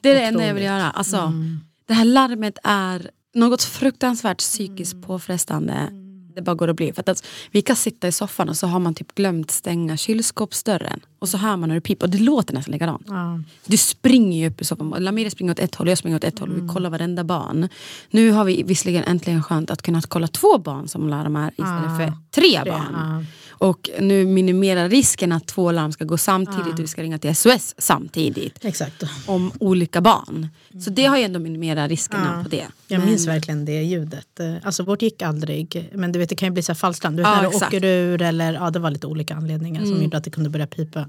[0.00, 0.90] Det är det enda jag vill göra.
[0.90, 1.32] Alltså,
[1.88, 5.99] Det här larmet är något fruktansvärt psykiskt påfrestande.
[6.34, 6.92] Det bara går att bli.
[6.92, 9.96] För att alltså, vi kan sitta i soffan och så har man typ glömt stänga
[9.96, 11.00] kylskåpsdörren.
[11.18, 13.02] Och så hör man när det piper och det låter nästan likadant.
[13.08, 13.40] Ja.
[13.66, 14.94] Du springer ju upp i soffan.
[14.98, 16.50] Lamira springer åt ett håll och jag springer åt ett håll.
[16.50, 17.68] Och vi kollar varenda barn.
[18.10, 21.96] Nu har vi visserligen äntligen skönt att kunna kolla två barn som larmar istället Ah,
[21.98, 22.86] för tre, tre, barn.
[22.92, 23.24] ja.
[23.60, 27.36] Och nu minimerar risken att två larm ska gå samtidigt och vi ska ringa till
[27.36, 29.02] SOS samtidigt Exakt.
[29.26, 30.48] om olika barn.
[30.84, 32.42] Så det har ju ändå minimerat riskerna Ja.
[32.42, 32.66] på det.
[32.88, 34.40] Jag Men- minns verkligen det ljudet.
[34.40, 37.16] Eh, Alltså vårt gick aldrig, men du vet det kan ju bli så här falsklarm.
[37.16, 37.74] Du vet Ja, när det exakt.
[37.74, 40.66] åker ur eller ja, det var lite olika anledningar som gjorde att det kunde börja
[40.66, 41.08] pipa.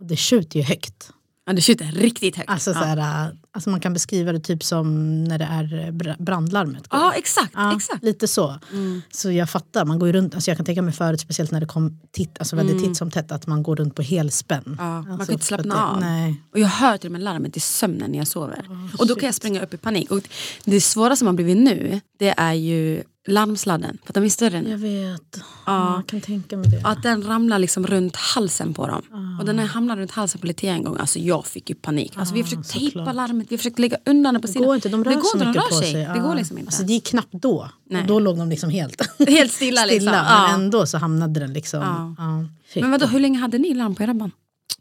[0.00, 1.10] Det tjuter ju högt.
[1.48, 2.50] Ja, det skjuter riktigt högt.
[2.50, 2.74] Alltså, ja.
[2.80, 6.88] så här, äh, alltså man kan beskriva det typ som när det är bra- brandlarmet.
[6.88, 7.00] går.
[7.00, 7.50] ja exakt.
[7.54, 8.02] Ja, exakt.
[8.04, 8.58] Lite så.
[8.72, 9.02] Mm.
[9.10, 11.60] Så jag fattar, man går ju runt, alltså jag kan tänka mig förut, speciellt när
[11.60, 14.62] det kom titt, alltså väldigt titt som tätt, att man går runt på helspänn.
[14.66, 14.76] Mm.
[14.78, 16.00] Ja, man alltså, kan inte för att slappna det- av.
[16.00, 16.42] Nej.
[16.52, 18.64] Och jag hör till och med larmet i sömnen när jag sover.
[18.98, 20.10] och då kan jag springa upp i panik.
[20.10, 20.20] Och
[20.64, 23.98] det svåra som har blivit nu, det är ju larmsladden.
[24.04, 24.70] För att de är större nu.
[24.70, 25.94] Jag vet, ja.
[25.96, 26.80] jag kan tänka mig det.
[26.84, 29.02] Att den ramlar liksom runt halsen på dem.
[29.40, 30.96] Och den här hamnade runt halsen på Litea en gång.
[30.98, 32.12] Alltså jag fick ju panik.
[32.16, 34.66] Alltså vi har försökt tejpa larmet, vi har försökt lägga undan det på Det sidan.
[34.66, 35.92] går inte, de rör, det går så inte, de rör sig.
[35.92, 35.94] sig.
[35.94, 36.22] Det Ja.
[36.22, 36.68] går liksom inte.
[36.68, 37.70] Alltså, det är knappt då.
[37.90, 38.00] Nej.
[38.02, 40.00] Och då låg de liksom helt Helt stilla, liksom.
[40.00, 40.46] stilla.
[40.48, 41.80] Men ändå så hamnade den liksom.
[42.18, 42.44] Ja.
[42.72, 42.82] Shit.
[42.82, 44.30] Men vadå, hur länge hade ni larm på era barn?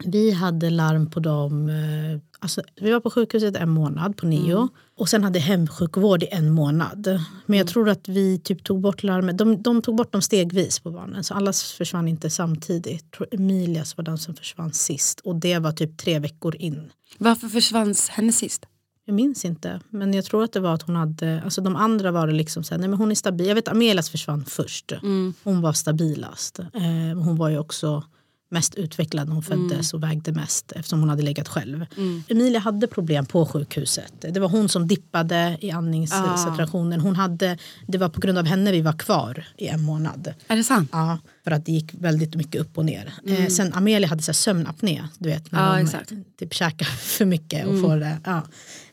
[0.06, 4.56] Vi hade larm på dem, eh, alltså, vi var på sjukhuset en månad på nio
[4.56, 4.68] Mm.
[4.98, 7.04] och sen hade hemsjukvård i en månad.
[7.08, 7.16] Men
[7.48, 7.58] Mm.
[7.58, 10.92] jag tror att vi typ tog bort larmet, de, de tog bort dem stegvis på
[10.92, 13.12] barnen så alla försvann inte samtidigt.
[13.12, 16.92] Tror Emilias var den som försvann sist och det var typ tre veckor in.
[17.18, 18.66] Varför försvann henne sist?
[19.08, 22.12] Jag minns inte, men jag tror att det var att hon hade, alltså de andra
[22.12, 23.48] var det liksom så här, nej men hon är stabil.
[23.48, 25.34] Jag vet Amelias försvann först, Mm.
[25.44, 26.60] hon var stabilast.
[26.60, 28.04] Eh, hon var ju också
[28.50, 31.86] mest utvecklad när hon föddes och vägde mest eftersom hon hade legat själv.
[32.28, 34.14] Emilia hade problem på sjukhuset.
[34.34, 37.00] Det var hon som dippade i andningssaturationen.
[37.02, 40.34] Hon hade, det var på grund av henne vi var kvar i en månad.
[40.48, 40.90] Är det sant?
[40.94, 43.14] Ja, för att det gick väldigt mycket upp och ner.
[43.28, 45.52] Eh, sen Amelia hade så här sömnapné, du vet.
[45.52, 46.14] När Ja, de exakt.
[46.40, 46.86] typ käkar
[47.18, 48.18] för mycket och får det.
[48.24, 48.42] Ja.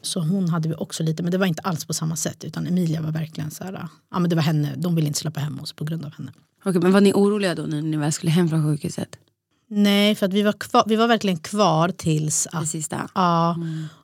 [0.02, 2.44] Så hon hade vi också lite, men det var inte alls på samma sätt.
[2.44, 5.40] Utan Emilia var verkligen så här, ja men det var henne, de ville inte släppa
[5.40, 6.32] hem oss på grund av henne.
[6.64, 9.08] Okej, men var ni oroliga då när ni väl skulle hem från sjukhuset?
[9.74, 13.08] Nej, för att vi var, kvar, vi var verkligen kvar tills Det att sista?
[13.14, 13.56] Ja,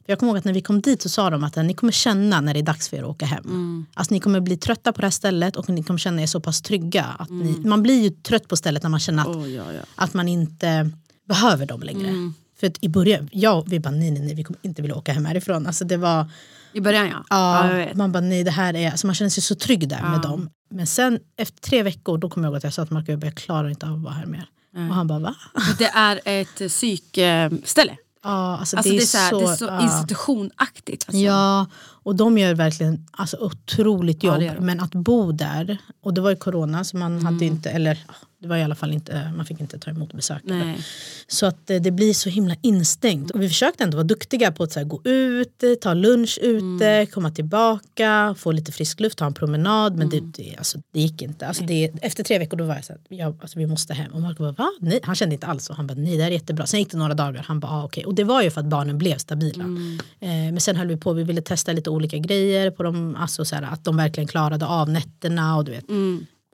[0.06, 2.40] jag kommer ihåg att när vi kom dit så sa de att ni kommer känna
[2.40, 3.86] när det är dags för er att åka hem.
[3.94, 6.40] Alltså ni kommer bli trötta på det här stället och ni kommer känna er så
[6.40, 7.04] pass trygga.
[7.04, 9.80] Att ni, man blir ju trött på stället när man känner att, Oh, ja, ja.
[9.94, 10.90] att man inte
[11.28, 12.32] behöver dem längre.
[12.60, 15.12] För att i början, jag vi bara nej nej nej vi kommer inte vilja åka
[15.12, 15.66] hem härifrån.
[15.66, 16.30] Alltså det var,
[16.72, 17.24] I början ja.
[17.30, 17.96] ja, vet.
[17.96, 20.50] man bara nej det här är, alltså man känner sig så trygg där med dem.
[20.70, 23.34] Men sen efter tre veckor då kommer jag ihåg att jag sa till Marco jag
[23.34, 24.48] klarar inte av att vara här mer.
[24.74, 25.34] Och han bara va?
[25.78, 27.96] Det är ett psykställe.
[28.22, 29.82] Ja, alltså, Alltså det, är så, här, så, det är så ja.
[29.82, 31.04] institutionaktigt.
[31.08, 31.22] Alltså.
[31.22, 31.66] Ja,
[32.02, 34.54] och de gör verkligen alltså, otroligt Ja, jobb.
[34.56, 34.66] de.
[34.66, 38.04] men att bo där, och det var ju corona så man hade ju inte, eller
[38.08, 40.64] ja, Det var i alla fall inte, man fick inte ta emot besökare.
[40.64, 40.78] Nej.
[41.26, 43.30] Så att eh, det blir så himla instängt.
[43.30, 46.86] Och vi försökte ändå vara duktiga på att här, gå ut, eh, ta lunch ute,
[46.86, 47.06] Mm.
[47.06, 49.96] komma tillbaka, få lite frisk luft, ta en promenad.
[49.96, 50.32] Men Mm.
[50.36, 51.46] det, det, alltså, det gick inte.
[51.46, 54.12] Alltså, det, efter tre veckor då var jag så här, ja, alltså, vi måste hem.
[54.12, 54.68] Och Marco bara, va?
[54.80, 55.00] Nej.
[55.02, 55.72] Han kände inte alls så.
[55.72, 56.66] Han bara, nej det här är jättebra.
[56.66, 57.42] Sen gick det några dagar.
[57.48, 58.04] Han bara, ah, okej.
[58.04, 59.64] Och det var ju för att barnen blev stabila.
[59.64, 59.98] Mm.
[60.20, 63.16] Eh, men sen höll vi på, vi ville testa lite olika grejer på dem.
[63.18, 65.56] Alltså, så här, att de verkligen klarade av nätterna.
[65.56, 65.84] Och, du vet.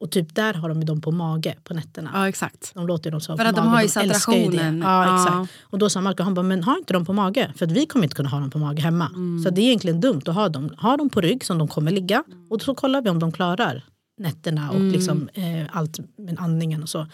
[0.05, 2.11] Och typ där har de ju dem på mage på nätterna.
[2.15, 2.71] Ja exakt.
[2.75, 4.81] De låter ju dem sova För på att de mage, har ju saturationen.
[4.81, 5.23] Ja, Ja.
[5.25, 5.53] exakt.
[5.63, 7.53] Och då sa Marco, han bara, men har inte de på mage?
[7.57, 9.07] För att vi kommer inte kunna ha dem på mage hemma.
[9.15, 9.43] Mm.
[9.45, 10.71] Så det är egentligen dumt att ha dem.
[10.79, 12.25] Ha dem på rygg som de kommer ligga.
[12.51, 13.85] Och så kollar vi om de klarar
[14.19, 14.93] nätterna och Mm.
[14.93, 17.07] liksom, eh, allt med andningen och så.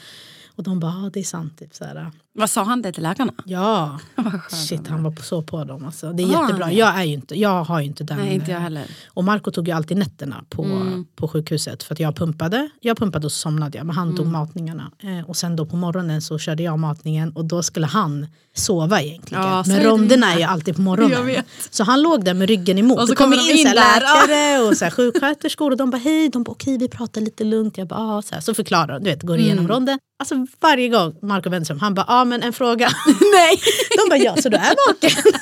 [0.57, 1.59] Och de bara, ja det är sant.
[1.59, 2.11] Typ, så här.
[2.41, 3.33] Vad sa han det till läkarna?
[3.45, 3.99] Ja,
[4.51, 5.85] shit han var så på dem.
[5.85, 6.13] Alltså.
[6.13, 6.73] Det är han jättebra.
[6.73, 8.19] Jag, är ju inte, jag har ju inte den.
[8.19, 8.85] Nej inte jag heller.
[9.09, 11.07] och Marco tog ju alltid nätterna på, Mm.
[11.17, 12.69] på sjukhuset för att jag pumpade.
[12.81, 14.17] Jag pumpade och så somnade jag men han Mm.
[14.17, 14.91] tog matningarna.
[15.03, 19.03] Eh, och sen då på morgonen så körde jag matningen och då skulle han sova
[19.03, 19.43] egentligen.
[19.45, 21.27] Ja, men ronderna är ju alltid på Jag morgonen.
[21.27, 21.47] vet.
[21.71, 23.01] Så han låg där med ryggen emot.
[23.01, 26.29] Och så kommer de in, in läkare och så här, sjuksköterskor och de bara hej.
[26.29, 27.79] De bara okej vi pratar lite lugnt.
[27.79, 29.69] Jag bara ah, så, här, så förklarar de, du vet, går igenom Mm.
[29.77, 29.99] ronden.
[30.19, 32.89] Alltså varje gång Marco vänder sig om, han bara ja men en fråga.
[33.35, 33.61] Nej.
[33.97, 35.33] De bara ja, så du är vaken?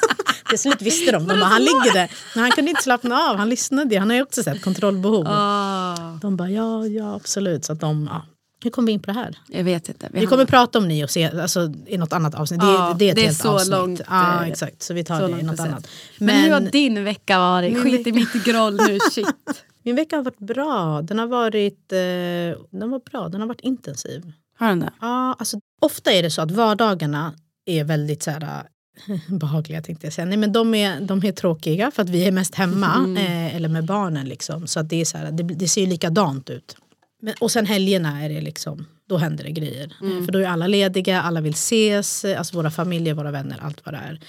[0.48, 1.26] Till slut visste de.
[1.26, 2.10] De bara, han ligger där.
[2.34, 3.36] Men han kunde inte slappna av.
[3.36, 3.98] Han lyssnade.
[3.98, 5.26] Han har ju också sett kontrollbehov.
[5.28, 7.64] Ah, De bara ja, ja absolut.
[7.64, 8.22] Så att de, ja.
[8.64, 9.38] Hur kom vi in på det här?
[9.48, 10.08] jag vet inte.
[10.12, 12.60] Vi kommer prata om ni och se, alltså, i något annat avsnitt.
[12.60, 13.70] Det, Ja, det är ett det är helt så avsnitt.
[13.70, 14.82] långt, Ja, eh, exakt.
[14.82, 15.88] Så vi tar så det i något annat.
[16.18, 17.82] Men, hur har din vecka varit?
[17.82, 19.26] Skit i mitt groll nu, shit.
[19.82, 21.02] Min vecka har varit bra.
[21.02, 21.98] Den har varit, eh,
[22.78, 23.28] den var bra.
[23.28, 24.32] Den har varit intensiv.
[24.58, 24.90] Har den det?
[25.00, 27.34] Ja, alltså, ofta är det så att vardagarna
[27.66, 28.62] är väldigt så här,
[29.28, 30.24] behagliga tänkte jag säga.
[30.24, 33.16] Nej, men de, är, de är tråkiga för att vi är mest hemma Mm.
[33.16, 34.26] eh, eller med barnen.
[34.28, 34.66] Liksom.
[34.66, 36.76] Så att det, är så här, det, det ser ju likadant ut.
[37.22, 39.92] Men, och sen helgerna är det liksom, då händer det grejer.
[40.00, 40.18] Mm.
[40.18, 43.58] Eh, För då är alla lediga, alla vill ses, eh, alltså våra familjer, våra vänner,
[43.62, 44.20] allt vad det är.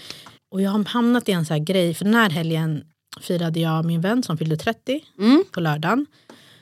[0.51, 2.83] Och jag har hamnat i en så här grej, för den här helgen
[3.21, 5.43] firade jag min vän som fyllde 30 Mm.
[5.51, 6.05] på lördagen.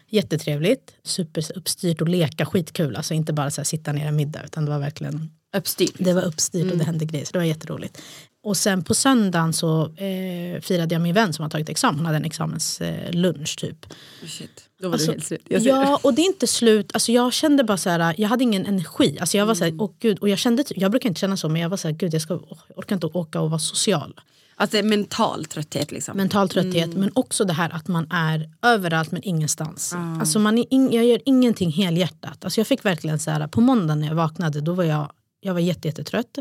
[0.09, 2.95] Jättetrevligt, superuppstyrt och leka, skitkul.
[2.95, 5.93] Alltså inte bara så här, sitta ner en middag utan det var verkligen Uppstyrt.
[5.97, 8.01] det var uppstyrt och det hände grejer så det var jätteroligt.
[8.43, 11.95] Och sen på söndagen så eh, firade jag min vän som har tagit examen.
[11.99, 13.85] Hon hade en examenslunch eh, lunch typ.
[14.27, 14.63] Shit.
[14.81, 15.41] Då var Alltså, du helt slut.
[15.49, 18.65] Ja och det är inte slut, alltså jag kände bara så här, jag hade ingen
[18.65, 19.17] energi.
[19.19, 21.37] Alltså jag var så här, åh gud, och jag kände, typ- jag brukar inte känna
[21.37, 23.49] så men jag var så här, gud jag, ska, åh, jag orkar inte åka och
[23.49, 24.13] vara social.
[24.59, 26.17] Är mental trötthet liksom.
[26.17, 29.93] Mental trötthet men också det här att man är överallt men ingenstans.
[30.19, 32.45] Alltså man in, jag gör ingenting helhjärtat.
[32.45, 35.53] Alltså jag fick verkligen så här, på måndagen när jag vaknade då var jag jag
[35.53, 36.37] var jätte, jättetrött.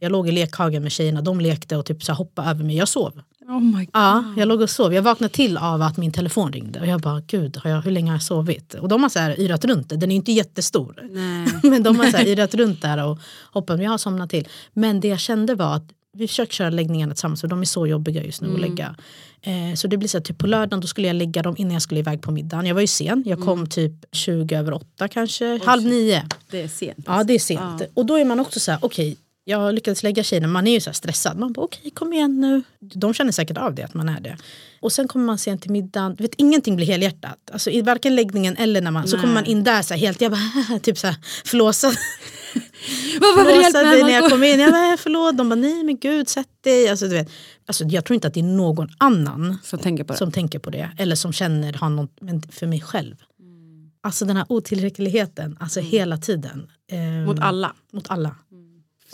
[0.00, 2.76] Jag låg i lekhagen med tjejerna, de lekte och typ så hoppade över mig.
[2.76, 3.22] Jag sov.
[3.48, 3.90] Oh my god.
[3.92, 4.94] Ja, jag låg och sov.
[4.94, 6.80] Jag vaknade till av att min telefon ringde.
[6.80, 8.74] Och jag bara, gud, har jag, hur länge har jag sovit?
[8.74, 9.96] Och de har så här yrat runt det.
[9.96, 11.08] Den är inte jättestor.
[11.10, 11.48] Nej.
[11.70, 13.18] Men de har så här yrat runt där och
[13.52, 13.76] hoppat.
[13.76, 14.48] Men jag har somnat till.
[14.72, 17.86] Men det jag kände var att vi försöker köra läggningarna tillsammans för de är så
[17.86, 18.96] jobbiga just nu att lägga.
[19.42, 21.72] Eh, så det blir så här, typ på lördagen då skulle jag lägga dem innan
[21.72, 22.66] jag skulle iväg på middagen.
[22.66, 23.22] Jag var ju sen.
[23.26, 25.60] Jag kom typ 20 över 8 kanske.
[25.64, 26.28] Halv nio.
[26.50, 27.04] Det är sent.
[27.06, 27.82] Ja det är sent.
[27.94, 30.80] Och då är man också så här, okej jag lyckades lägga tjejerna, man är ju
[30.80, 31.38] så stressad.
[31.38, 32.62] Man bara okej kom igen nu.
[32.80, 34.36] De känner säkert av det att man är det.
[34.80, 37.50] Och sen kommer man sent till middagen, du vet ingenting blir helhjärtat.
[37.52, 40.20] Alltså i varken läggningen eller när man, så kommer man in där så här, helt,
[40.20, 41.96] jag bara typ så här flåsad.
[43.20, 44.06] Vad behöver du hjälp med?
[44.06, 45.36] när jag kom in, jag bara förlåt.
[45.38, 46.88] De bara nej men gud sätt dig.
[46.88, 47.28] Alltså, du vet.
[47.66, 50.18] Alltså, jag tror inte att det är någon annan Som tänker på det.
[50.18, 50.90] som tänker på det.
[50.98, 53.16] Eller som känner, har något, men för mig själv.
[54.02, 56.70] Alltså den här otillräckligheten, alltså hela tiden.
[56.90, 57.72] Ehm, Mot alla.
[57.92, 58.36] mot alla.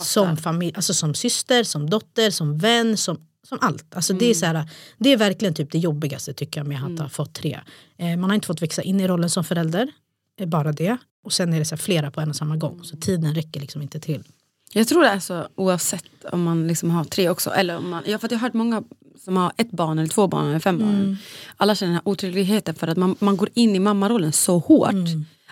[0.01, 3.95] Som familj, alltså som syster, som dotter, som vän, som, som allt.
[3.95, 6.99] Alltså det, är så här, det är verkligen typ det jobbigaste tycker jag med att
[6.99, 7.59] ha fått tre.
[7.97, 9.87] Eh, man har inte fått växa in i rollen som förälder,
[10.39, 10.97] eh, bara det.
[11.23, 12.83] Och sen är det så flera på en och samma gång.
[12.83, 14.23] Så tiden räcker liksom inte till.
[14.73, 17.49] Jag tror det är så oavsett om man liksom har tre också.
[17.49, 18.83] Eller om man, ja, för jag har hört många
[19.23, 21.17] som har ett barn eller två barn eller fem barn.
[21.57, 24.93] Alla känner den här otryggheten för att man, man går in i mammarollen så hårt.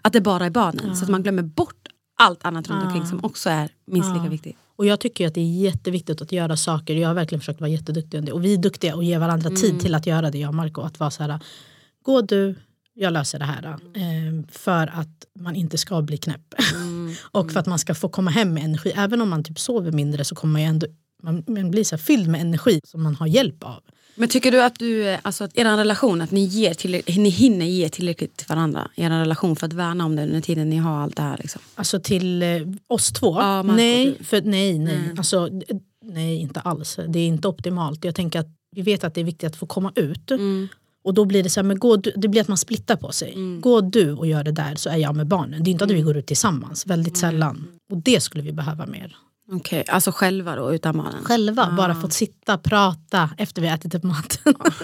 [0.02, 0.96] Att det bara är barnen.
[0.96, 4.58] Så att man glömmer bort allt annat runt omkring som också är minst lika viktigt.
[4.76, 6.96] Och jag tycker att det är jätteviktigt att göra saker.
[6.96, 8.32] Jag har verkligen försökt vara jätteduktig om det.
[8.32, 10.82] Och vi är duktiga och ger varandra tid till att göra det, jag och Marco.
[10.82, 11.40] Att vara så här,
[12.04, 12.56] gå du,
[13.00, 13.66] jag löser det här.
[13.94, 16.54] Eh, för att man inte ska bli knäpp.
[17.32, 18.92] och för att man ska få komma hem med energi.
[18.96, 20.88] Även om man typ sover mindre så kommer man ju ändå
[21.24, 23.84] man, man blir så fylld med energi som man har hjälp av.
[24.16, 27.90] Men tycker du att du, alltså att er relation, att ni, ger ni hinner ge
[27.90, 30.98] tillräckligt till varandra i er relation för att värna om det under tiden ni har
[30.98, 31.38] allt det här?
[31.38, 31.62] Liksom?
[31.76, 32.48] Alltså till eh,
[32.88, 33.42] oss två?
[33.42, 35.00] Ja, nej, för, nej, nej.
[35.18, 35.66] Alltså, d-
[36.04, 37.00] nej, inte alls.
[37.08, 38.06] Det är inte optimalt.
[38.06, 40.32] Jag tänker att vi vet att det är viktigt att få komma ut.
[40.32, 40.68] Mm.
[41.04, 43.12] Och då blir det så här, men gå, du- det blir att man splittar på
[43.12, 43.34] sig.
[43.62, 45.64] Gå du och gör det där så är jag med barnen.
[45.64, 47.68] Det är inte att vi går ut tillsammans, väldigt sällan.
[47.92, 49.16] Och det skulle vi behöva mer.
[49.52, 51.24] Okej, alltså själva då utan barnen?
[51.24, 54.54] Själva, bara fått sitta, prata efter vi har ätit upp maten.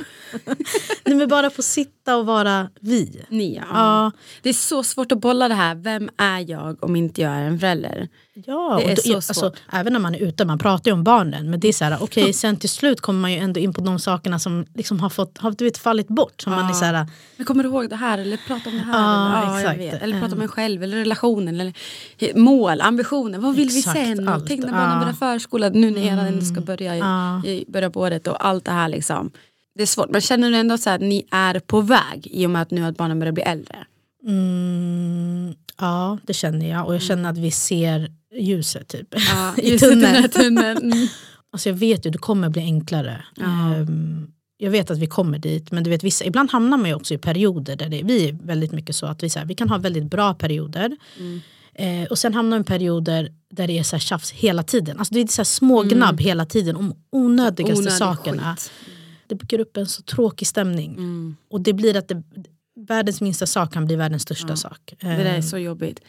[1.06, 3.26] Nej, men bara få sitta och vara vi.
[3.30, 3.64] Ni, ja.
[3.74, 5.76] Ja, Det är så svårt att bolla det här.
[5.76, 8.08] Vem är jag om inte jag är en förälder?
[8.46, 9.54] Ja, Det är då, så alltså, svårt.
[9.72, 11.50] även när man är ute, man pratar ju om barnen.
[11.50, 13.82] Men det är så här, okej, sen till slut kommer man ju ändå in på
[13.82, 16.42] de sakerna som liksom har, fått, har du vet, fallit bort.
[16.42, 17.06] Som man är så här,
[17.38, 18.18] Men kommer du ihåg det här?
[18.18, 18.94] Eller prata om det här?
[19.46, 20.02] Ja, eller, vet.
[20.02, 21.74] eller prata om en själv, eller relationen, eller
[22.40, 23.40] mål, ambitioner.
[23.40, 24.28] Vad vill Exakt, vi sen?
[24.30, 24.48] allt.
[24.48, 25.00] Tänk när barnen Ja.
[25.00, 27.46] börjar förskola, nu när era ändå ska börja i, Ja.
[27.46, 28.88] i början på året och allt det här.
[28.90, 29.32] Liksom.
[29.76, 32.46] Det är svårt, men känner du ändå så här, att ni är på väg i
[32.46, 33.76] och med att nu att barnen börjar bli äldre?
[34.28, 36.86] mm, ja, det känner jag.
[36.88, 39.08] Och jag känner att vi ser ljuset typ.
[39.12, 40.30] Ja, I tunneln.
[40.30, 40.92] tunneln.
[40.92, 41.08] Mm.
[41.52, 43.26] Alltså jag vet ju, det kommer bli enklare.
[43.36, 43.44] Ja.
[43.76, 46.96] Ehm, jag vet att vi kommer dit, men du vet, vissa, ibland hamnar man ju
[46.96, 49.56] också i perioder där det, vi är väldigt mycket så att vi, så här, vi
[49.56, 50.98] kan ha väldigt bra perioder.
[51.20, 51.42] Mm.
[51.74, 55.00] Eh, och sen hamnar vi i perioder där det är så här tjafs hela tiden.
[55.00, 57.80] Alltså det är så här smågnabb hela tiden om onödigaste Mm.
[57.80, 58.56] Onödig sakerna.
[58.56, 58.72] skit.
[59.28, 60.92] Det bygger upp en så tråkig stämning.
[60.92, 61.36] Mm.
[61.50, 62.24] Och det blir att det,
[62.88, 64.94] världens minsta sak kan bli världens största sak.
[65.02, 66.00] Det där är Eh, så jobbigt.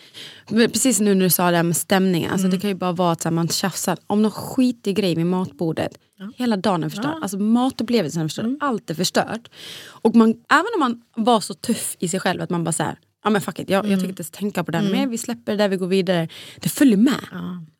[0.50, 2.56] Men precis nu när du sa det här med stämningen, alltså Mm.
[2.56, 5.98] det kan ju bara vara att man tjafsar om någon skitig grej vid matbordet.
[6.36, 7.18] Hela dagen är förstörd.
[7.22, 8.44] Alltså matupplevelsen är förstörd.
[8.44, 8.58] Mm.
[8.60, 9.48] Allt är förstört.
[9.86, 12.82] Och man, även om man var så tuff i sig själv att man bara så
[12.82, 13.90] här, ja men fuck it, jag, Mm.
[13.90, 15.86] jag tänker inte ens tänka på det här mer, vi släpper det där, vi går
[15.86, 16.28] vidare.
[16.60, 17.20] Det följer med.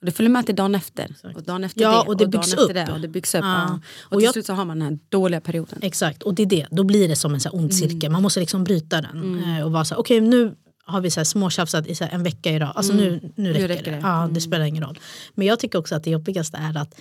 [0.01, 1.15] Och det följer med till dagen efter.
[1.35, 2.09] Och dagen efter Ja, det.
[2.09, 2.75] och det dagen byggs upp.
[2.75, 3.41] Det, och det byggs upp.
[3.45, 3.49] Ja.
[3.69, 3.81] Ja.
[4.05, 5.79] Och, Och till jag- slut så har man den här dåliga perioden.
[5.83, 6.67] Exakt, och det är det.
[6.71, 7.73] Då blir det som en så ond Mm.
[7.73, 8.11] cirkel.
[8.13, 9.45] Man måste liksom bryta den.
[9.45, 10.55] Eh, och vara så här, okej nu
[10.85, 12.73] har vi så här småtjafsat i så en vecka idag.
[12.75, 13.69] Alltså nu, nu räcker, Mm.
[13.77, 13.91] räcker det.
[13.91, 13.97] det.
[13.97, 14.11] Mm.
[14.11, 14.99] Ja, det spelar ingen roll.
[15.35, 16.95] Men jag tycker också att det jobbigaste är att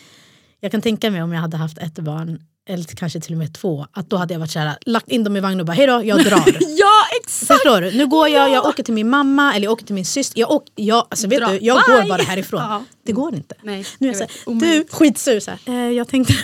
[0.62, 2.39] jag kan tänka mig om jag hade haft ett barn
[2.70, 5.24] eller kanske till och med två, att då hade jag varit så här, lagt in
[5.24, 6.58] dem i vagnen och bara hejdå, jag drar.
[6.78, 7.48] Ja exakt!
[7.52, 7.91] Förstår du?
[7.98, 10.39] Nu går jag, jag åker till min mamma eller jag åker till min syster.
[10.39, 11.48] Jag, åker, jag, alltså, vet Dra.
[11.48, 11.96] du, jag Bye.
[12.02, 12.62] går bara härifrån.
[12.62, 12.84] Ja.
[13.06, 13.56] Det går inte.
[13.63, 14.32] Nej, nu är jag jag vet.
[14.46, 16.34] så här, du skitsur, så här, eh, jag tänkte...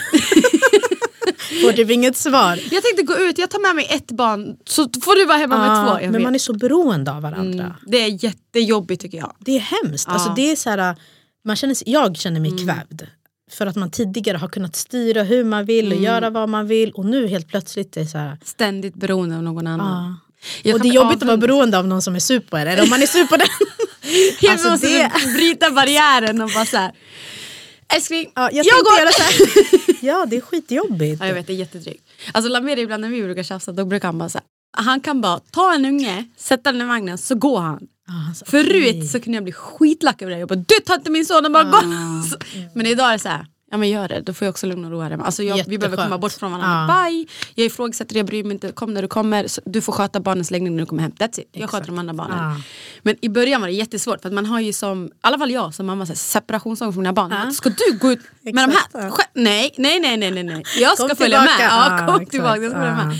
[1.63, 2.59] Får typ inget svar.
[2.71, 5.57] Jag tänkte gå ut, jag tar med mig ett barn så får du vara hemma
[5.57, 6.03] med Ja, två.
[6.03, 6.21] Men vet.
[6.21, 7.63] man är så beroende av varandra.
[7.63, 9.33] Mm, det är jättejobbigt tycker jag.
[9.39, 10.07] Det är hemskt.
[10.09, 10.95] Alltså, det är så här,
[11.45, 12.65] man känner, jag känner mig Mm.
[12.65, 13.01] kvävd.
[13.51, 15.97] För att man tidigare har kunnat styra hur man vill Mm.
[15.97, 16.91] och göra vad man vill.
[16.91, 18.37] Och nu helt plötsligt är så här...
[18.43, 20.15] Ständigt beroende av någon annan.
[20.63, 20.73] Ja.
[20.73, 21.41] Och det är jobbigt att vara avund.
[21.41, 22.65] beroende av någon som är super.
[22.65, 23.47] Eller om man är super den.
[24.41, 26.91] Jag Alltså, måste det- bryta barriären och bara såhär.
[27.95, 28.99] Älskling, Ja, jag, jag, går!
[28.99, 29.33] göra så här.
[30.05, 31.21] ja det är skitjobbigt.
[31.21, 32.03] Ja, jag vet, det är jättedrygt.
[32.31, 34.45] Alltså Lameri ibland när vi brukar tjafsa då brukar han bara såhär.
[34.77, 37.87] Han kan bara ta en unge, sätta den i vagnen så går han.
[38.29, 39.07] Alltså, Förut okej.
[39.07, 40.39] så kunde jag bli skitlack över det.
[40.39, 41.71] Jag bara du tar inte min son och bara.
[42.29, 42.37] Så-
[42.73, 43.45] Men idag är det så här.
[43.73, 45.23] Ja men gör det, då får jag också lugn och ro här hemma.
[45.25, 46.93] Alltså jag, vi behöver komma bort från varandra.
[46.95, 47.09] Ja.
[47.09, 47.27] Bye!
[47.55, 48.71] Jag ifrågasätter, jag bryr mig inte.
[48.71, 49.47] Kom när du kommer.
[49.65, 51.11] Du får sköta barnens läggning när du kommer hem.
[51.11, 51.49] That's it.
[51.51, 52.37] Jag sköter de andra barnen.
[52.37, 52.61] Ja.
[53.03, 55.51] Men i början var det jättesvårt för att man har ju som, i alla fall
[55.51, 57.31] jag som mamma, så här, separationsångest för mina barn.
[57.45, 57.51] Ja.
[57.51, 59.11] Ska du gå ut med de Exakt, här?
[59.33, 60.63] Nej, nej, nej, nej, nej.
[60.79, 61.49] Jag ska Kom följa med.
[61.49, 61.75] tillbaka.
[61.75, 62.31] Ja, Ja, kom exakt.
[62.31, 62.61] tillbaka.
[62.61, 63.05] Jag ska följa Ja.
[63.05, 63.17] med.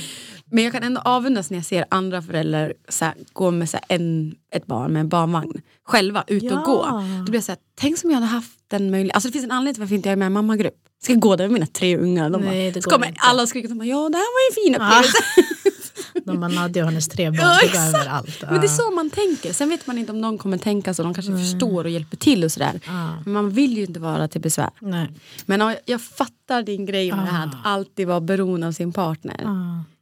[0.51, 3.77] Men jag kan ändå avundas när jag ser andra föräldrar så här, gå med så
[3.77, 6.63] här, en, ett barn med en barnvagn själva ut och Ja.
[6.65, 6.85] gå.
[7.17, 9.15] Då blir jag så här, tänk som jag hade haft den möjligheten.
[9.15, 10.75] Alltså det finns en anledning till varför inte jag är med i mammagrupp.
[11.03, 12.29] Ska jag gå där med mina tre ungar?
[12.29, 13.19] De Nej, bara, så kommer inte.
[13.21, 15.03] alla och skriker de bara, ja det här var ju en fin Ja.
[16.25, 17.95] De bara Nadja och hennes tre barn Ja, tog exakt.
[17.95, 18.41] över allt.
[18.41, 18.75] Men det är Ja.
[18.77, 19.53] så man tänker.
[19.53, 21.03] Sen vet man inte om någon kommer tänka så.
[21.03, 22.79] De kanske förstår och hjälper till och sådär.
[22.85, 23.15] Ja.
[23.25, 24.69] Men man vill ju inte vara till besvär.
[24.79, 25.07] Nej.
[25.45, 28.93] Men ja, jag fattar din grej om det här att alltid vara beroende av sin
[28.93, 29.43] partner.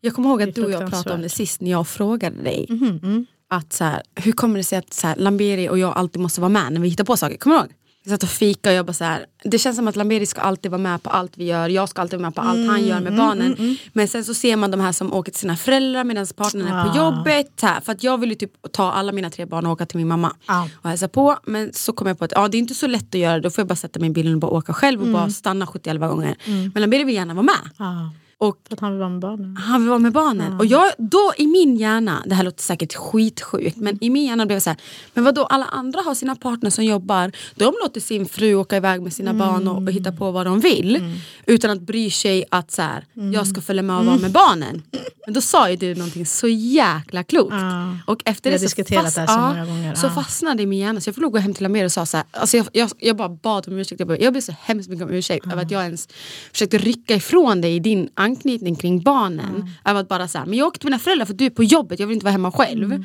[0.02, 0.08] Ja.
[0.08, 2.66] Jag kommer ihåg att du och jag pratade om det sist när jag frågade dig.
[2.70, 3.26] Mhm, mm.
[3.52, 6.42] Att så här, hur kommer det sig att så här, Lamberi och jag alltid måste
[6.42, 7.38] vara med när vi hittar på saker?
[7.38, 7.72] Kommer du ihåg?
[8.04, 10.42] Vi satt och fika och jag bara så här, det känns som att Lamberi ska
[10.42, 11.70] alltid vara med på allt vi gör.
[11.70, 13.78] Jag ska alltid vara med på allt han gör med barnen.
[13.94, 16.84] Men sen så ser man de här som åker till sina föräldrar medan partnern är
[16.86, 16.98] på Ah.
[16.98, 17.62] jobbet.
[17.62, 20.08] Här, för att jag ju typ ta alla mina tre barn och åka till min
[20.08, 20.70] mamma Ja.
[20.76, 21.38] och hälsa på.
[21.46, 23.40] Men så kom jag på att ja, det är inte så lätt att göra.
[23.40, 25.68] Då får jag bara sätta mig i bilen och bara åka själv och bara stanna
[25.68, 26.36] 70 gånger.
[26.74, 27.70] Men Lamberi vill gärna vara med.
[27.78, 28.12] Ja.
[28.42, 29.58] Och att han vill vara med barnen.
[29.58, 30.60] han vill vara med barnen.
[30.60, 34.46] Och jag, då i min hjärna, det här låter säkert skitsjukt, men i min hjärna
[34.46, 34.80] blev det så här,
[35.14, 38.78] men vad då alla andra har sina partner som jobbar, de låter sin fru åka
[38.78, 41.20] iväg med sina barn och, och hitta på vad de vill.
[41.46, 44.84] Utan att bry sig att så här, jag ska följa med och vara med barnen.
[45.26, 47.54] Men då sa ju du någonting så jäkla klokt.
[47.54, 47.98] Ja.
[48.06, 50.10] Och efter det så, diskuterat det här så Ja.
[50.10, 52.06] fastnade det i min hjärna så jag får nog gå hem till Amer och sa
[52.06, 54.00] så här, alltså jag, jag, jag bara bad om ursäkt.
[54.00, 56.08] Jag, bara, jag ber så hemskt mycket om ursäkt över att jag ens
[56.52, 59.70] försökte rycka ifrån dig i din anknytning kring barnen.
[59.86, 61.64] Över att bara så här, men jag åkte till mina föräldrar för du är på
[61.64, 63.04] jobbet, jag vill inte vara hemma själv.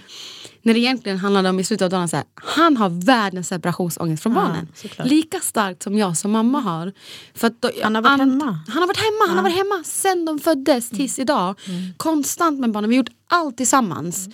[0.62, 4.22] När det egentligen handlade om i slutet av dagen, så här, han har världens separationsångest
[4.22, 4.68] från Ja, barnen.
[4.74, 5.06] såklart.
[5.08, 6.92] Lika starkt som jag som mamma har.
[7.34, 8.58] För att då, Han har varit an- hemma.
[8.68, 11.54] Han har varit hemma, han har varit hemma sen de föddes tills idag.
[11.96, 14.28] Konstant med barnen, vi har gjort allt tillsammans.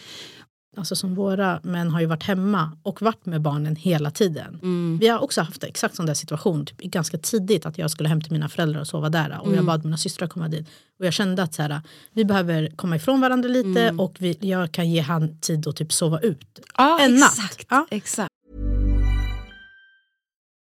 [0.76, 4.58] Alltså som våra män har ju varit hemma och varit med barnen hela tiden.
[5.00, 8.20] Vi har också haft exakt sån där situation, typ, ganska tidigt att jag skulle hem
[8.20, 9.40] till mina föräldrar och sova där.
[9.42, 10.68] Och jag bad mina systrar komma dit.
[10.98, 11.80] Och jag kände att så här,
[12.12, 15.92] vi behöver komma ifrån varandra lite och vi, jag kan ge han tid att typ
[15.92, 16.60] sova ut.
[16.76, 17.32] Ja, en natt.
[17.32, 17.66] exakt.
[17.70, 17.86] Ja.
[17.90, 18.30] exakt.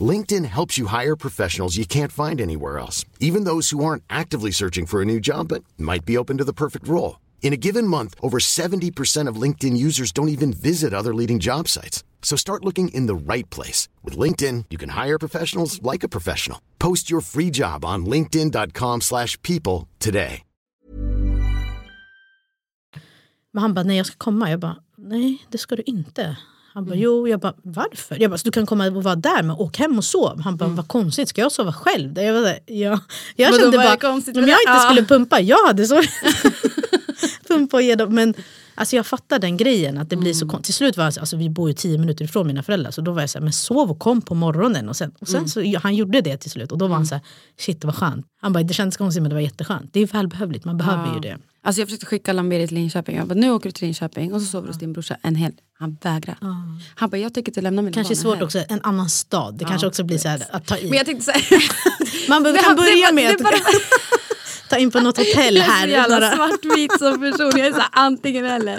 [0.00, 4.52] LinkedIn helps you hire professionals you can't find anywhere else, even those who aren't actively
[4.52, 7.18] searching for a new job but might be open to the perfect role.
[7.42, 11.66] In a given month, over 70% of LinkedIn users don't even visit other leading job
[11.66, 12.04] sites.
[12.22, 13.88] So start looking in the right place.
[14.04, 16.60] With LinkedIn, you can hire professionals like a professional.
[16.78, 20.42] Post your free job on linkedin.com slash people today.
[23.52, 24.50] Men han bara, nej jag ska komma.
[24.50, 26.36] Jag bara, nej det ska du inte.
[26.74, 27.28] Han bara, jo.
[27.28, 28.20] Jag bara, varför?
[28.22, 30.40] Jag bara, så du kan komma och vara där men åk hem och sov.
[30.40, 32.18] Han bara, vad konstigt, ska jag sova själv?
[32.18, 33.00] Jag, bara, ja.
[33.36, 34.80] jag kände bara, konstigt om jag inte Ja.
[34.90, 36.10] skulle pumpa, jag hade sovit.
[37.48, 38.14] pumpa och ge dem.
[38.14, 38.34] Men
[38.74, 39.98] alltså, jag fattar den grejen.
[39.98, 41.98] Att det blir så kon- Till slut var jag, så- alltså, vi bor ju tio
[41.98, 42.90] minuter ifrån mina föräldrar.
[42.90, 44.88] Så då var jag så här, men sov och kom på morgonen.
[44.88, 46.72] Och sen, och sen så, ja, han gjorde det till slut.
[46.72, 47.24] Och då var han så här,
[47.58, 48.26] shit vad skönt.
[48.40, 49.90] Han bara, det kändes konstigt men det var jätteskönt.
[49.92, 51.36] Det är välbehövligt, man behöver ju det.
[51.62, 53.16] Alltså jag försökte skicka Lamberi till Linköping.
[53.16, 55.34] Jag bara, nu åker du till Linköping och så sover du hos din brorsa en
[55.34, 55.52] hel.
[55.78, 56.36] Han vägrar.
[56.94, 58.44] Han bara, jag tänker inte lämna mina Kanske barn svårt här.
[58.44, 59.54] också, en annan stad.
[59.58, 60.88] Det kanske också blir så här, att ta i.
[60.88, 61.44] Men jag tänkte såhär.
[62.28, 63.52] Man Det kan börja det med det att var-
[64.70, 65.86] ta in på något hotell Jag är så här.
[65.88, 67.50] jävla svartvit som person.
[67.56, 68.78] Jag är så här, antingen eller.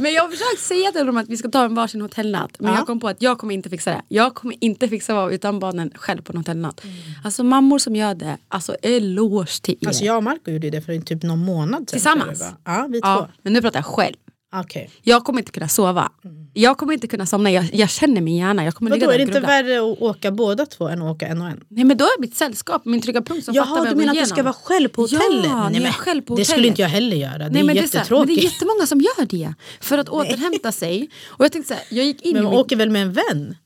[0.00, 2.50] Men jag har försökt säga till dem att vi ska ta en varsin hotellnatt.
[2.58, 2.78] Men Ja.
[2.78, 4.02] jag kom på att jag kommer inte fixa det.
[4.08, 6.84] Jag kommer inte fixa att vara utan barnen själv på en hotellnatt.
[6.84, 6.96] Mm.
[7.24, 9.86] Alltså mammor som gör det, alltså eloge till er.
[9.86, 11.86] Alltså jag och Marco gjorde det för typ någon månad sedan.
[11.86, 12.44] Tillsammans?
[12.64, 13.08] Ja, vi två.
[13.08, 14.14] ja, men nu pratar jag själv.
[14.60, 14.90] Okej.
[15.02, 16.12] Jag kommer inte kunna sova.
[16.52, 17.50] Jag kommer inte kunna somna.
[17.50, 18.64] Jag, jag känner min hjärna.
[18.64, 21.16] Jag kommer ligga Vadå, där är det inte värre att åka båda två än att
[21.16, 21.64] åka en och en?
[21.68, 23.96] Nej men då är mitt sällskap, min trygga punkt som fattar Jaha, vad du jag
[23.96, 25.44] menar går att du ska vara själv på hotellet?
[25.44, 26.68] Ja, Nej, men själv på Det skulle hotellet.
[26.70, 27.38] inte jag heller göra.
[27.38, 28.38] Det Nej, är men det, är här, men det jättetråkigt.
[28.38, 29.54] är jättemånga som gör det.
[29.80, 31.08] För att återhämta sig.
[31.26, 32.60] Och jag tänkte så här, jag gick in Men man min...
[32.60, 33.56] åker väl med en vän?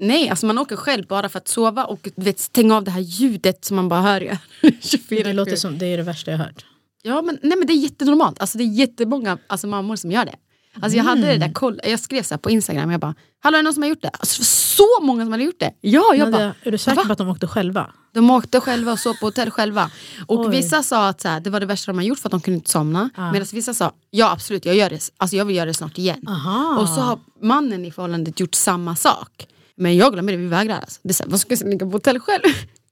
[0.00, 2.90] Nej, alltså man åker själv bara för att sova och du vet, stänga av det
[2.90, 4.38] här ljudet som man bara hör i
[4.80, 6.64] 24 Det låter som det är det värsta jag hört.
[7.08, 8.40] Ja men, nej, men det är jättenormalt.
[8.40, 10.34] Alltså, det är jättemånga alltså, mammor som gör det.
[10.80, 11.40] Alltså, jag hade det Mm.
[11.40, 13.90] där koll, jag skrev så på Instagram, jag bara Hallå är det någon som har
[13.90, 14.08] gjort det?
[14.18, 15.72] Alltså, det var så många som hade gjort det.
[15.80, 17.90] Ja, jag Men bara, är du säker på att de åkte själva?
[18.14, 19.90] De åkte själva och sov på hotell själva.
[20.26, 20.50] Och Oj.
[20.50, 22.40] vissa sa att så här, det var det värsta de har gjort för att de
[22.40, 23.10] kunde inte somna.
[23.32, 26.28] Medan vissa sa, ja absolut jag gör det, alltså, jag vill göra det snart igen.
[26.28, 26.78] Aha.
[26.80, 29.46] Och så har mannen i förhållandet gjort samma sak.
[29.76, 30.80] Men jag glömmer det, vi vägrar.
[30.80, 31.00] Alltså.
[31.02, 32.42] Det är så här, vad ska jag ligga på hotell själv?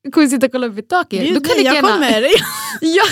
[0.07, 1.35] Jag kommer sitta och kolla upp i taket.
[1.35, 2.21] Då kan lika jag gärna- kommer.
[2.81, 3.05] Ja.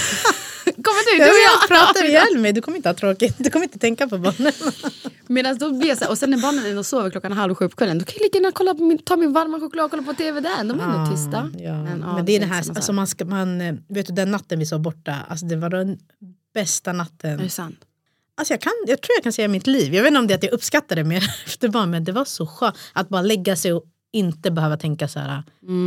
[0.64, 1.18] Kommer du?
[1.18, 1.68] Jag Du och vill jag.
[1.68, 3.34] prata ihjäl mig, du kommer inte ha tråkigt.
[3.38, 4.52] Du kommer inte tänka på barnen.
[5.26, 7.68] Medan då blir jag så här, och sen när barnen ändå sover klockan halv sju
[7.68, 10.02] på kvällen då kan jag lika gärna kolla min, ta min varma choklad och kolla
[10.02, 10.64] på tv där.
[10.64, 11.50] De är ändå tysta.
[11.58, 11.82] Ja.
[11.82, 14.58] Men, ja, det är det här, alltså man ska, man, eh, vet du den natten
[14.58, 15.98] vi sov borta, alltså det var den
[16.54, 17.30] bästa natten.
[17.40, 17.78] Är det sant?
[18.36, 19.94] Alltså jag, kan, jag tror jag kan säga mitt liv.
[19.94, 22.12] Jag vet inte om det är att jag uppskattar det mer efter barn, men det
[22.12, 25.42] var så skönt att bara lägga sig och inte behöva tänka så här,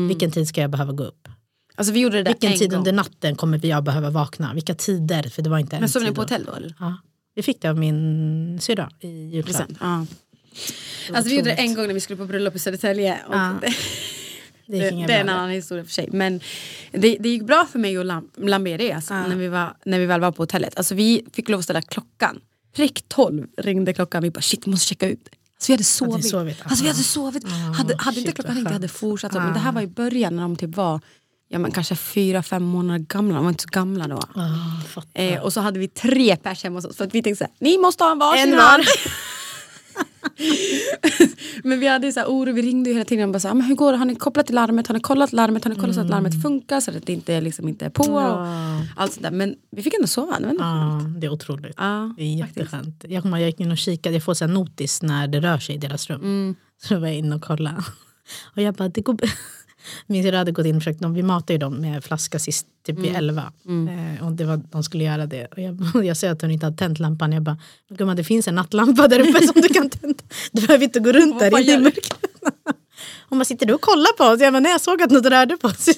[0.08, 1.28] vilken tid ska jag behöva gå upp?
[1.76, 2.78] Alltså vi gjorde det Vilken en tid gång.
[2.78, 4.54] under natten kommer jag behöva vakna?
[4.54, 5.24] Vilka tider?
[5.24, 6.74] För det var inte Men en sov ni på hotell då eller?
[6.80, 6.98] Ja.
[7.36, 9.72] Vi fick det av min syrra i julklapp.
[9.80, 10.06] Ja.
[11.14, 13.20] Alltså vi gjorde det en gång när vi skulle på bröllop i Södertälje.
[13.32, 13.56] Ja.
[13.62, 13.74] det,
[14.66, 16.10] Det, det, är en annan historia för sig.
[16.12, 16.40] Men
[16.92, 20.06] det, det gick bra för mig och Lam, Lamberi alltså, när, vi var, när vi
[20.06, 20.78] väl var på hotellet.
[20.78, 22.40] Alltså vi fick lov att ställa klockan.
[22.76, 24.24] Prick 12 ringde klockan.
[24.24, 25.30] Vi bara shit, måste checka ut.
[25.58, 26.30] Alltså vi hade sovit.
[26.30, 27.44] sovit, Alltså vi hade sovit.
[27.78, 29.34] hade hade inte klockan ringt, hade fortsatt.
[29.34, 29.40] så.
[29.40, 31.02] Men det här var i början när de typ var
[31.50, 33.36] ja, men kanske fyra, fem månader gamla.
[33.36, 34.20] De var inte så gamla då.
[34.36, 35.02] Ah.
[35.14, 37.54] Eh, och så hade vi tre pers hemma hos oss för att vi tänkte såhär,
[37.60, 38.86] ni måste ha en varsin En var.
[41.64, 43.66] Men vi hade så här oro, vi ringde hela tiden och bara så här, men
[43.66, 43.98] hur går det?
[43.98, 44.88] Har ni kopplat till larmet?
[44.88, 45.64] Har ni kollat larmet?
[45.64, 48.04] Har ni kollat så att larmet funkar så att det inte, liksom inte är på?
[48.04, 48.48] Och
[48.96, 49.32] allt sånt där.
[49.32, 50.40] Men vi fick ändå sova.
[50.40, 51.22] Det var ändå Ja, skönt.
[51.22, 51.74] det är otroligt.
[51.78, 53.06] Ja, det är jätteskönt.
[53.08, 55.76] Jag, jag gick in och kikade, jag får så här notis när det rör sig
[55.76, 56.22] i deras rum.
[56.22, 56.56] Mm.
[56.84, 57.84] Så då var jag inne och kollade.
[58.56, 59.18] Och jag bara, det går,
[60.08, 62.68] Min syrra hade gått in och försökt, de, vi matade ju dem med flaska sist
[62.86, 63.52] typ vid elva.
[63.66, 64.16] Mm.
[64.16, 65.46] Eh, och det var, de skulle göra det.
[65.46, 67.32] Och jag, jag ser att hon inte hade tänt lampan.
[67.32, 67.58] Jag bara,
[67.90, 70.24] gumman det finns en nattlampa där uppe som du kan tända.
[70.52, 72.14] Du behöver inte gå runt där i mörkret.
[73.30, 74.42] Hon bara, sitter du och kollar på oss?
[74.42, 75.94] Jag bara, nej jag såg att något rörde på sig.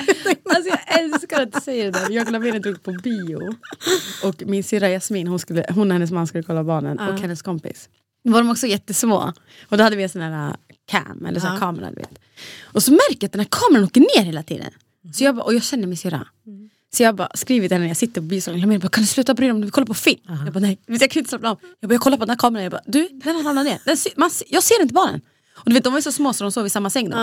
[0.55, 2.09] Alltså jag älskar att du säger det där.
[2.09, 3.55] Jag och Lavina drog på bio.
[4.23, 6.99] Och min syrra Jasmin, hon, skulle, hon och hennes man skulle kolla barnen.
[6.99, 7.89] Och hennes kompis.
[8.23, 9.33] Var de också jättesmå.
[9.69, 10.55] Och då hade vi en sån här uh,
[10.89, 11.89] cam, eller sån här kamera.
[11.89, 12.19] Du vet.
[12.63, 14.71] Och så märker jag att den här kameran åker ner hela tiden.
[15.13, 16.27] Så jag bara, och jag känner min syrra.
[16.93, 19.07] Så jag bara skriver till henne när jag sitter på biosalen, Lavina bara, kan du
[19.07, 19.65] sluta bry dig om det?
[19.65, 20.19] Vi kollar på film.
[20.45, 21.57] Jag bara nej, jag kan inte slappna av.
[21.79, 23.79] Jag bara, jag kollar på den här kameran, jag bara, du den har ramlat ner.
[23.85, 25.21] Den, man, jag ser inte barnen.
[25.63, 27.15] Och du vet de var så små så de sov i samma säng då.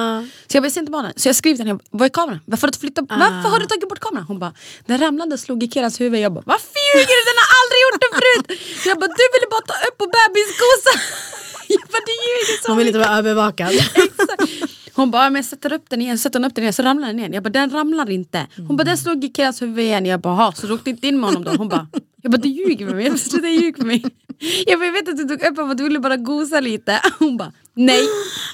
[0.48, 1.12] Så jag bara, jag ser inte barnen.
[1.16, 2.40] Så jag skriver till henne, vad är kameran?
[2.46, 4.24] Varför har du, flyttat, varför har du tagit bort kameran?
[4.30, 4.52] Hon bara,
[4.86, 6.20] den ramlade och slog i Kerans huvud.
[6.20, 6.60] Jag bara, vad
[6.94, 7.22] ljuger du?
[7.30, 8.46] Den har aldrig gjort det förut!
[8.88, 10.98] Jag bara, du ville bara ta upp på bebisgosan.
[11.68, 13.68] Jag bara, du ljuger så Hon vill inte vara övervakad.
[13.74, 14.52] Exakt.
[14.94, 17.18] Hon bara, men jag sätter upp den igen, sätter upp den igen så ramlar den
[17.18, 17.32] igen.
[17.32, 18.46] Jag bara, den ramlar inte.
[18.68, 20.06] Hon bara, den slog i Kerans huvud igen.
[20.06, 21.50] Jag bara, "Ha, så du åkte inte in med honom då?
[21.50, 21.86] Hon bara,
[22.22, 23.04] jag bara, du ljuger med mig.
[23.04, 24.04] Jag bara, sluta ljug med mig.
[24.66, 26.60] Jag, bara, jag vet att du tog upp honom för att du ville bara gosa
[26.60, 27.00] lite.
[27.18, 28.02] Hon bara, nej.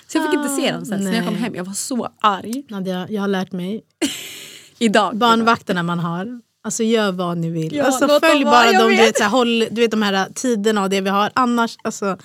[0.06, 0.98] Så jag fick inte se dem sen.
[0.98, 2.64] Så när jag kom hem, jag var så arg.
[2.68, 3.82] Nadja, jag har lärt mig,
[4.78, 5.16] Idag.
[5.16, 7.74] barnvakterna man har, alltså gör vad ni vill.
[7.74, 9.16] Ja, alltså, följ bara de, du vet.
[9.16, 11.30] så här, håll, du vet de här tiderna och det vi har.
[11.34, 12.16] Annars, alltså,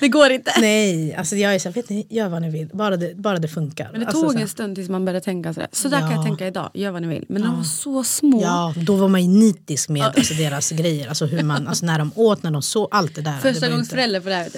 [0.00, 0.52] Det går inte.
[0.60, 1.14] nej.
[1.14, 2.68] Alltså, jag är så här, vet ni, gör vad ni vill.
[2.72, 3.88] Bara det, bara det funkar.
[3.92, 5.68] Men det alltså, tog en stund tills man började tänka sådär.
[5.72, 6.16] Så där kan Ja.
[6.16, 7.24] jag tänka idag, gör vad ni vill.
[7.28, 8.42] Men de var så små.
[8.42, 11.08] Ja, då var man ju nitisk med alltså, deras grejer.
[11.08, 13.38] Alltså, hur man, alltså, när de åt, när de såg, allt det där.
[13.38, 14.44] Första gångs inte- förälder på det här.
[14.44, 14.52] Vet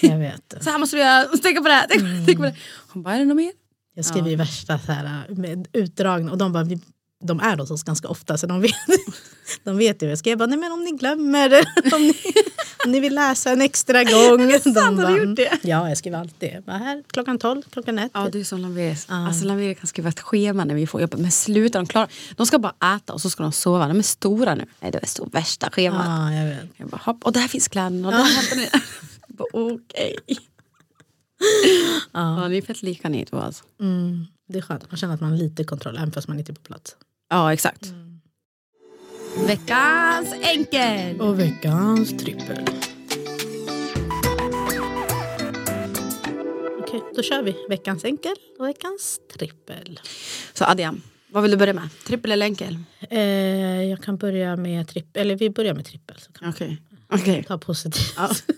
[0.00, 0.06] du.
[0.08, 0.54] Jag vet.
[0.64, 1.86] Så här måste du göra, tänka på det här.
[1.90, 2.54] Tänk, tänk på det.
[2.92, 3.52] Hon bara, är det något mer?
[3.94, 6.80] Jag skriver ju värsta så här, med utdragna och de bara, vi,
[7.22, 8.74] de är hos oss ganska ofta så de vet,
[9.64, 10.08] de vet ju.
[10.08, 11.64] Jag skrev bara, nej men om ni glömmer,
[11.94, 12.14] om ni,
[12.84, 14.38] om ni vill läsa en extra gång.
[14.74, 15.58] De har du gjort det?
[15.62, 16.62] Ja, jag skriver alltid.
[16.66, 18.10] Bara, här, klockan 12, klockan 1.
[18.14, 19.06] Ja, du är som Lamveris.
[19.08, 21.16] Alltså Lamveris kan skriva ett schema när vi får jobba.
[21.16, 23.88] Men sluta, de, klarar, de ska bara äta och så ska de sova.
[23.88, 24.66] De är stora nu.
[24.80, 26.06] Nej, det är så värsta schemat.
[26.06, 26.70] Ja, jag vet.
[26.76, 28.08] Jag bara, hopp, och där finns kläderna.
[28.08, 28.68] Och där hämtar ni.
[28.72, 30.16] Jag bara, Okej.
[32.12, 33.64] Ja, ni är fett lika ni två alltså.
[33.80, 36.52] Mm, det är skönt, man känner att man har lite kontroll även fast man inte
[36.52, 36.96] är på plats.
[37.32, 37.94] Ja, exakt.
[39.46, 41.20] Veckans enkel.
[41.20, 42.64] Och veckans trippel.
[46.80, 50.00] Okej, då kör vi veckans enkel och veckans trippel.
[50.52, 51.88] Så Adiam, vad vill du börja med?
[52.06, 52.78] Trippel eller enkel?
[53.10, 53.20] Eh,
[53.82, 56.16] jag kan börja med trippel, eller vi börjar med trippel.
[56.20, 56.82] Så kan Okej.
[57.08, 57.36] Okej.
[57.36, 58.18] vi ta positivt.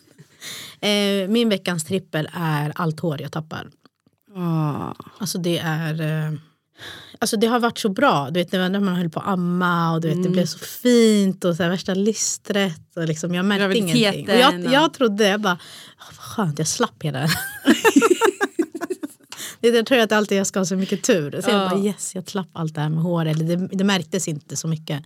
[0.80, 3.70] eh, min veckans trippel är allt hår jag tappar.
[4.36, 4.94] Ah.
[5.18, 6.00] Alltså det är...
[6.00, 6.38] Eh,
[7.18, 8.30] alltså det har varit så bra.
[8.30, 11.44] Du vet när man höll på att amma och du vet, det blev så fint
[11.44, 12.96] och så här, värsta lystret.
[12.96, 14.02] Och liksom, jag märkte ingenting.
[14.30, 15.58] Och jag, jag trodde, jag bara,
[15.98, 17.28] "Ah, vad skönt jag slapp hela
[19.60, 21.40] Jag tror att alltid jag ska ha så mycket tur.
[21.44, 23.26] Så jag bara yes, jag slapp allt det här med hår.
[23.26, 25.02] Eller det, det märktes inte så mycket.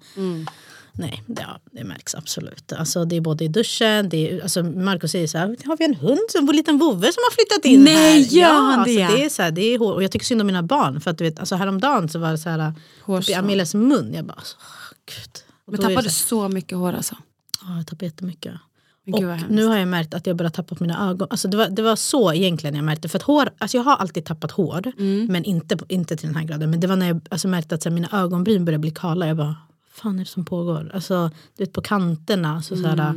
[0.98, 2.72] Nej, det, ja, det märks absolut.
[2.72, 5.84] Alltså, det är både i duschen, det är, alltså, Marco säger så här, har vi
[5.84, 8.32] en hund, som, en liten vovve som har flyttat in Nej, här?
[8.32, 9.06] gör ja, alltså, det?
[9.06, 9.94] det är så här, det är hår.
[9.94, 11.00] Och jag tycker synd om mina barn.
[11.00, 12.72] För att du vet, alltså, häromdagen så var det så här,
[13.06, 13.34] typ i.
[13.34, 14.14] Amelias mun.
[14.14, 14.56] Jag bara, alltså,
[15.06, 15.44] gud.
[15.64, 17.16] Och Men tappade du så så mycket hår alltså?
[17.62, 18.54] Ja, jag tappade jättemycket.
[19.12, 21.28] Och nu har jag märkt att jag börjar tappa på mina ögon.
[21.30, 23.08] Alltså det, var, det var så egentligen jag märkte.
[23.08, 24.92] För att hår, alltså jag har alltid tappat hår.
[24.98, 25.26] Mm.
[25.26, 26.70] Men inte, inte till den här graden.
[26.70, 29.26] Men det var när jag alltså märkte att så här, mina ögonbryn började bli kala.
[29.26, 29.56] Jag bara,
[29.98, 30.90] fan är det som pågår?
[30.94, 32.62] Alltså, du vet på kanterna.
[32.62, 33.14] Så, så här,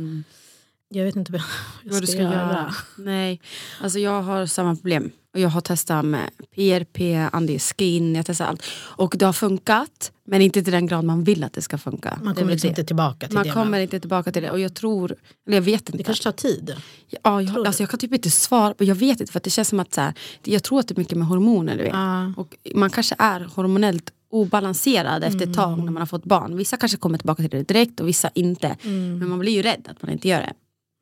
[0.88, 1.46] Jag vet inte vad jag,
[1.82, 1.92] Mm.
[1.94, 2.74] vad du ska göra.
[2.98, 3.40] Nej,
[3.80, 5.10] alltså jag har samma problem.
[5.34, 6.98] Och jag har testat med PRP,
[7.32, 8.62] anti-skin, jag testar allt.
[8.74, 12.18] Och det har funkat, men inte till den grad man vill att det ska funka.
[12.22, 13.52] Man kommer liksom inte tillbaka till Man det.
[13.52, 14.50] kommer men inte tillbaka till det.
[14.50, 15.16] Och jag tror,
[15.46, 15.98] eller jag vet inte.
[15.98, 16.74] Det kanske tar tid.
[17.22, 19.68] Ja, jag, alltså jag kan typ inte svara, jag vet inte för att det känns
[19.68, 20.14] som att så här,
[20.44, 21.76] jag tror att det är mycket med hormoner.
[21.76, 21.92] Du vet.
[21.92, 22.32] Ja.
[22.36, 26.56] Och man kanske är hormonellt obalanserad efter ett tag när man har fått barn.
[26.56, 28.76] Vissa kanske kommer tillbaka till det direkt och vissa inte.
[28.82, 30.52] Men man blir ju rädd att man inte gör det.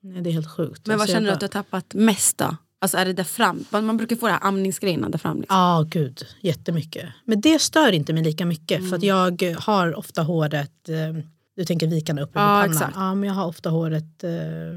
[0.02, 0.86] Nej, det är helt sjukt.
[0.86, 2.56] Men vad Alltså, känner du att du har tappat mest då?
[2.82, 3.64] Alltså är det där fram?
[3.70, 5.40] Man brukar få det här amningsgrejerna där fram.
[5.40, 5.56] Liksom.
[5.56, 6.26] Ja, gud.
[6.40, 7.08] Jättemycket.
[7.24, 8.88] Men det stör inte mig lika mycket.
[8.88, 11.22] För att jag har ofta håret, eh,
[11.56, 12.92] du tänker vikarna upp över Ja, pannan.
[12.94, 14.30] Ja, men jag har ofta håret eh,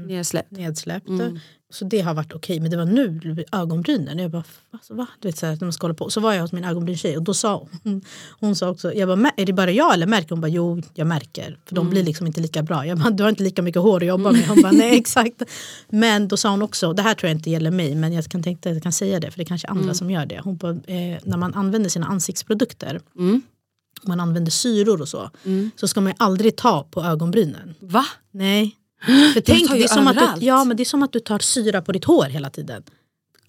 [0.06, 0.50] Nedsläppt.
[0.50, 1.08] nedsläppt.
[1.08, 1.38] Mm.
[1.74, 2.60] Så det har varit okej.
[2.60, 4.18] Men det var nu, ögonbrynen.
[4.18, 5.06] Jag bara, alltså, va?
[5.20, 6.10] Du vet, så här, när man ska hålla på.
[6.10, 8.02] Så var jag hos min ögonbrynstjej och då sa hon,
[8.40, 10.30] hon sa också, jag bara, "Mä- är det bara jag eller märker?
[10.30, 11.58] Hon bara, jo jag märker.
[11.66, 12.06] För de blir Mm.
[12.06, 12.86] liksom inte lika bra.
[12.86, 14.48] Jag bara, du har inte lika mycket hår att jobba med.
[14.48, 15.42] Hon bara, nej exakt.
[15.88, 18.42] Men då sa hon också, det här tror jag inte gäller mig men jag kan
[18.42, 19.94] tänka att jag kan säga det för det är kanske andra Mm.
[19.94, 20.40] som gör det.
[20.44, 23.42] Hon bara, eh, när man använder sina ansiktsprodukter, Mm.
[24.02, 25.30] man använder syror och så,
[25.76, 27.74] så ska man aldrig ta på ögonbrynen.
[27.80, 28.04] Va?
[28.30, 28.76] Nej.
[29.34, 31.38] För tänk, det är som att du, ja, men det är som att du tar
[31.38, 32.82] syra på ditt hår hela tiden.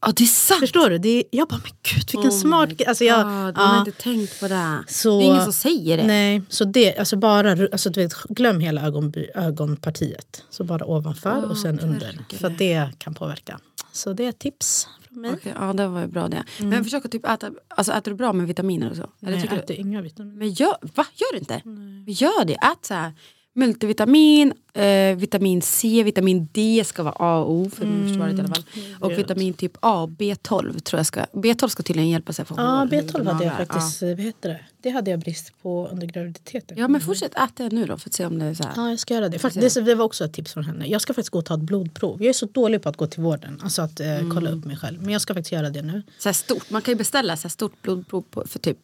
[0.02, 0.60] Ja det är sant!
[0.60, 0.98] Förstår du?
[0.98, 2.70] Det är, jag bara, men gud vilken Oh smart.
[2.88, 3.62] Alltså jag, God, ja.
[3.62, 4.84] har inte tänkt på det.
[4.88, 6.04] Så- det är ingen som säger det.
[6.04, 10.44] Nej, så det, alltså bara, alltså du vet, glöm hela ögonby, ögonpartiet.
[10.50, 12.20] Så bara ovanför och sen under.
[12.38, 13.60] För det kan påverka.
[13.92, 15.32] Så det är ett tips från mig.
[15.34, 16.44] Okej, ja det var ju bra det.
[16.60, 19.02] Men försök att typ äta, alltså äter du bra med vitaminer och så?
[19.04, 20.38] Eller Nej, jag tycker du- äter inga vitaminer.
[20.38, 21.06] Men gör, va?
[21.16, 21.62] Gör du inte?
[21.64, 23.14] Men Gör det, ät så här.
[23.58, 28.48] Multivitamin, eh, vitamin C, vitamin D ska vara A och O för immunförsvaret i alla
[28.56, 28.64] fall.
[29.00, 32.56] Och vitamin typ A och B12 tror jag ska, B12 ska tydligen hjälpa sig Ja,
[32.56, 34.60] hår- B12 hade jag faktiskt, vad heter det?
[34.82, 36.78] Det hade jag brist på under graviditeten.
[36.78, 36.84] Ja.
[36.84, 38.72] ja men fortsätt äta det nu då för att se om det är så här.
[38.76, 39.40] Ja, jag ska göra det.
[39.40, 39.82] Faktiskt, det.
[39.82, 40.88] Det var också ett tips från henne.
[40.88, 42.22] Jag ska faktiskt gå och ta ett blodprov.
[42.24, 43.60] Jag är så dålig på att gå till vården.
[43.64, 45.02] Alltså att eh, kolla upp mig själv.
[45.02, 46.04] Men jag ska faktiskt göra det nu.
[46.18, 46.70] så här stort.
[46.70, 48.78] Man kan ju beställa så här stort blodprov på, för typ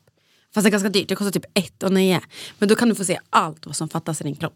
[0.53, 2.21] Fast det är ganska dyrt, det kostar typ 1 och 9.
[2.59, 4.53] Men då kan du få se allt vad som fattas i din kropp.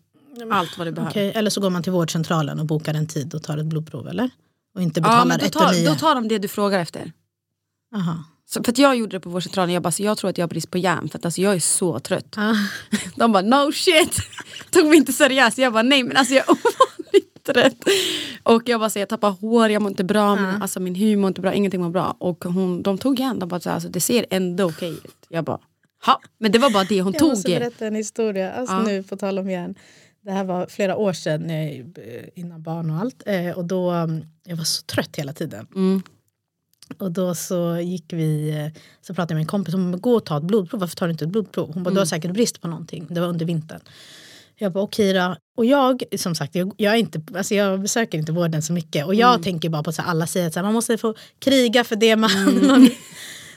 [0.51, 1.11] Allt vad du behöver.
[1.11, 4.07] Okej, Eller så går man till vårdcentralen och bokar en tid och tar ett blodprov
[4.07, 4.29] eller?
[4.75, 5.89] Och inte Ja, betalar men 1 och tar, 9.
[5.89, 7.11] då tar de det du frågar efter.
[7.95, 8.23] Aha.
[8.47, 10.49] Så, för jag gjorde det på vårdcentralen, jag, bara, så jag tror att jag har
[10.49, 12.35] brist på järn för att alltså, jag är så trött.
[12.37, 12.55] Ah.
[13.15, 14.19] De bara no shit,
[14.71, 15.57] tog mig inte seriöst.
[15.57, 17.93] Jag bara nej men alltså jag är ovanligt trött.
[18.43, 21.15] Och jag bara så, jag tappar hår, jag mår inte bra, min, alltså, min hy
[21.15, 22.15] mår inte bra, ingenting mår bra.
[22.19, 25.25] Och hon, de tog järn, de bara så, alltså, det ser ändå okej ut.
[25.29, 25.59] Jag bara
[26.05, 26.21] ha.
[26.37, 27.29] Men det var bara det hon Jag tog.
[27.29, 28.51] måste berätta en historia.
[28.53, 28.83] Alltså Ja.
[28.83, 29.75] nu på tal om järn.
[30.21, 31.85] Det här var flera år sedan eh,
[32.35, 33.23] innan barn och allt.
[33.25, 35.67] Eh, Och då, mm, jag var så trött hela tiden.
[35.75, 36.01] Mm.
[36.97, 40.25] Och då så gick vi, eh, så pratade jag med en kompis om gå och
[40.25, 40.79] ta ett blodprov.
[40.79, 41.65] Varför tar du inte ett blodprov?
[41.73, 41.93] Hon bara, Mm.
[41.93, 43.07] du har säkert brist på någonting.
[43.09, 43.79] Det var under vintern.
[44.57, 45.35] Jag bara okej då.
[45.57, 49.05] Och jag, som sagt, jag, jag, är inte, alltså jag besöker inte vården så mycket.
[49.05, 49.43] Och jag Mm.
[49.43, 52.31] tänker bara på att alla säger att man måste få kriga för det man...
[52.67, 52.89] man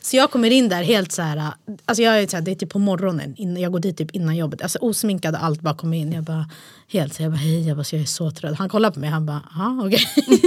[0.09, 1.52] så jag kommer in där helt så här,
[1.84, 4.11] alltså jag är så här, det är typ på morgonen, innan, jag går dit typ
[4.11, 6.12] innan jobbet, alltså osminkad och allt bara kommer in.
[6.12, 6.50] Jag bara,
[6.88, 8.59] helt så jag bara hej, jag, bara, så jag är så trött.
[8.59, 10.00] Han kollar på mig, han bara, ja okej.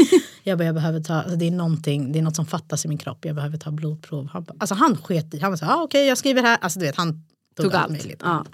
[0.44, 2.88] jag bara, jag behöver ta, alltså det är någonting, det är något som fattas i
[2.88, 4.30] min kropp, jag behöver ta blodprov.
[4.34, 6.58] Han, bara, alltså han sket i, han var så här, ja okej jag skriver här,
[6.62, 7.14] alltså du vet han
[7.56, 7.92] tog, Tog allt allt.
[7.92, 8.22] möjligt.
[8.24, 8.46] Ja.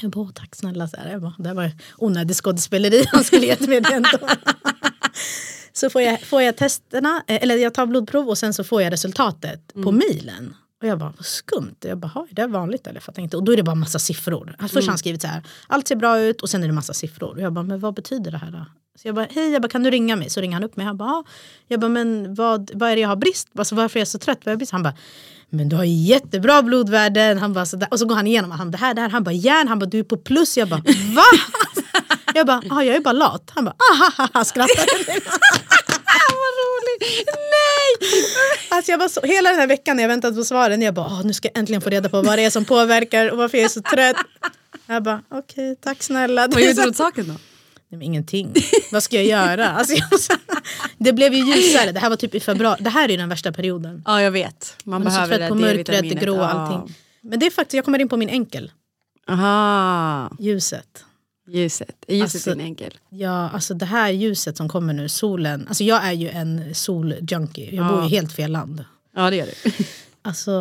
[0.00, 0.88] Jag bara, tack snälla.
[0.88, 3.04] Så här, jag bara, det var onödigt skådespeleri.
[3.12, 4.08] Han skulle gett mig det ändå.
[5.72, 8.82] så får jag, får jag testerna, eh, eller jag tar blodprov och sen så får
[8.82, 10.54] jag resultatet på mejlen.
[10.82, 11.76] Och jag bara, vad skumt.
[11.80, 13.00] Jag bara, "Ha, är det vanligt eller?
[13.00, 13.36] Fattar inte.
[13.36, 14.56] Och då är det bara massa siffror.
[14.60, 16.92] Först har han skrivit så här, allt ser bra ut och sen är det massa
[16.94, 17.28] siffror.
[17.30, 18.66] Och jag bara, men vad betyder det här då?
[19.02, 20.30] Så jag bara, hej, jag bara, kan du ringa mig?
[20.30, 20.86] Så ringer han upp mig.
[20.86, 21.24] Han bara, "Ja."
[21.68, 23.48] jag bara, men vad, vad är det jag har brist?
[23.58, 24.38] Alltså, varför är jag så trött?
[24.40, 24.72] Vad är jag brist?
[24.72, 24.94] Han bara,
[25.50, 27.38] men du har jättebra blodvärden.
[27.38, 27.88] Han bara, så där.
[27.90, 29.08] Och så går han igenom, han, det här, det här.
[29.08, 29.68] Han bara, järn.
[29.68, 30.56] Han bara, du är på plus.
[30.56, 30.82] Jag bara,
[31.14, 31.22] va?
[32.34, 33.50] Jag bara, ah, jag är bara lat.
[33.54, 33.74] Han bara,
[34.18, 34.86] ah, han skrattade.
[34.98, 35.28] Vad roligt!
[37.00, 38.10] Nej!
[38.70, 41.06] Alltså jag var så, hela den här veckan när jag väntat på svaren, jag bara,
[41.06, 43.58] "Åh, nu ska jag äntligen få reda på vad det är som påverkar och varför
[43.58, 44.16] jag är så trött.
[44.86, 46.48] Jag bara, okej, tack snälla.
[46.48, 47.32] Vad gjorde du åt saken då?
[47.32, 47.38] Nej,
[47.98, 48.54] men ingenting.
[48.92, 49.68] Vad ska jag göra?
[49.70, 50.08] Alltså, jag,
[50.98, 51.92] det blev ju ljusare.
[51.92, 52.78] Det här var typ i februari.
[52.82, 54.02] Det här är ju den värsta perioden.
[54.06, 54.76] Ja jag vet.
[54.84, 56.94] Man, Man är så behöver trött på mörkret, det grå och allting.
[57.20, 58.72] Men det är faktiskt, jag kommer in på min enkel.
[59.28, 61.04] Aha, Ljuset.
[61.48, 62.04] Ljuset.
[62.06, 62.98] Är ljuset Alltså- din enkel?
[63.10, 65.64] Ja, alltså det här ljuset som kommer nu, solen.
[65.68, 67.74] Alltså jag är ju en soljunkie.
[67.74, 68.04] Jag bor Ja.
[68.04, 68.84] ju helt fel land.
[69.14, 69.70] Ja det gör du.
[70.24, 70.52] Alltså,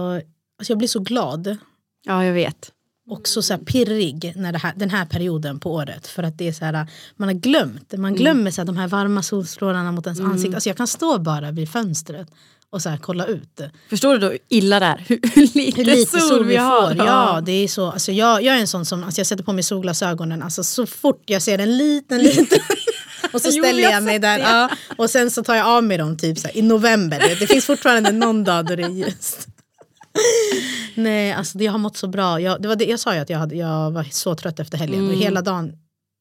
[0.60, 1.58] alltså jag blir så glad.
[2.06, 2.72] Ja jag vet.
[3.10, 6.08] och så, så pirrig när här, den här perioden på året.
[6.08, 8.02] För att det är så här, man har glömt, Mm.
[8.02, 10.58] man glömmer så här, de här varma solstrålarna mot ens ansikte.
[10.58, 12.28] Alltså jag kan stå bara vid fönstret
[12.72, 13.61] och så här, kolla ut.
[13.89, 15.03] Förstår du då illa det är?
[15.07, 16.95] Hur, lite, lite sol, vi har.
[16.95, 19.53] Ja, det är så, alltså jag, jag är en sån som, alltså jag sätter på
[19.53, 22.59] mig solglasögonen, alltså så fort jag ser en liten, liten
[23.34, 24.39] och så Jo, ställer vi har jag mig där.
[24.39, 27.19] Ja, och sen så tar jag av mig dem typ så här, i november.
[27.39, 29.47] Det finns fortfarande någon dag då det är ljust.
[30.95, 32.39] Nej, alltså jag har mått så bra.
[32.41, 34.78] Jag, det var det, jag sa ju att jag, hade, jag var så trött efter
[34.78, 34.99] helgen.
[34.99, 35.11] Mm.
[35.11, 35.74] Och hela dagen,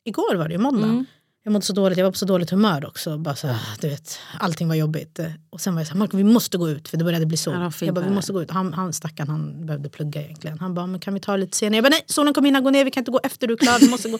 [0.05, 1.05] igår var det ju måndag.
[1.43, 3.19] Jag mådde så dåligt, jag var på så dåligt humör också.
[3.19, 5.21] Bara så, här, du vet, allting var jobbigt.
[5.51, 7.37] Och sen var jag så här, Marco vi måste gå ut för det började bli
[7.37, 7.55] sol.
[7.55, 8.51] Ja, jag bara, vi måste gå ut.
[8.51, 10.59] Han, han stackaren han behövde plugga egentligen.
[10.59, 11.77] Han bara, men kan vi ta lite senare?
[11.77, 13.59] Jag bara, nej solen kommer hinna gå ner, vi kan inte gå efter du är
[13.59, 13.79] klar.
[13.81, 14.19] Vi måste gå.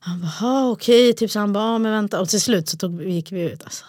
[0.00, 1.12] Han bara, "Ja, okej.
[1.12, 2.20] Typ så han bara, "Ja, men vänta.
[2.20, 3.64] Och till slut så tog, gick vi ut.
[3.64, 3.84] Alltså.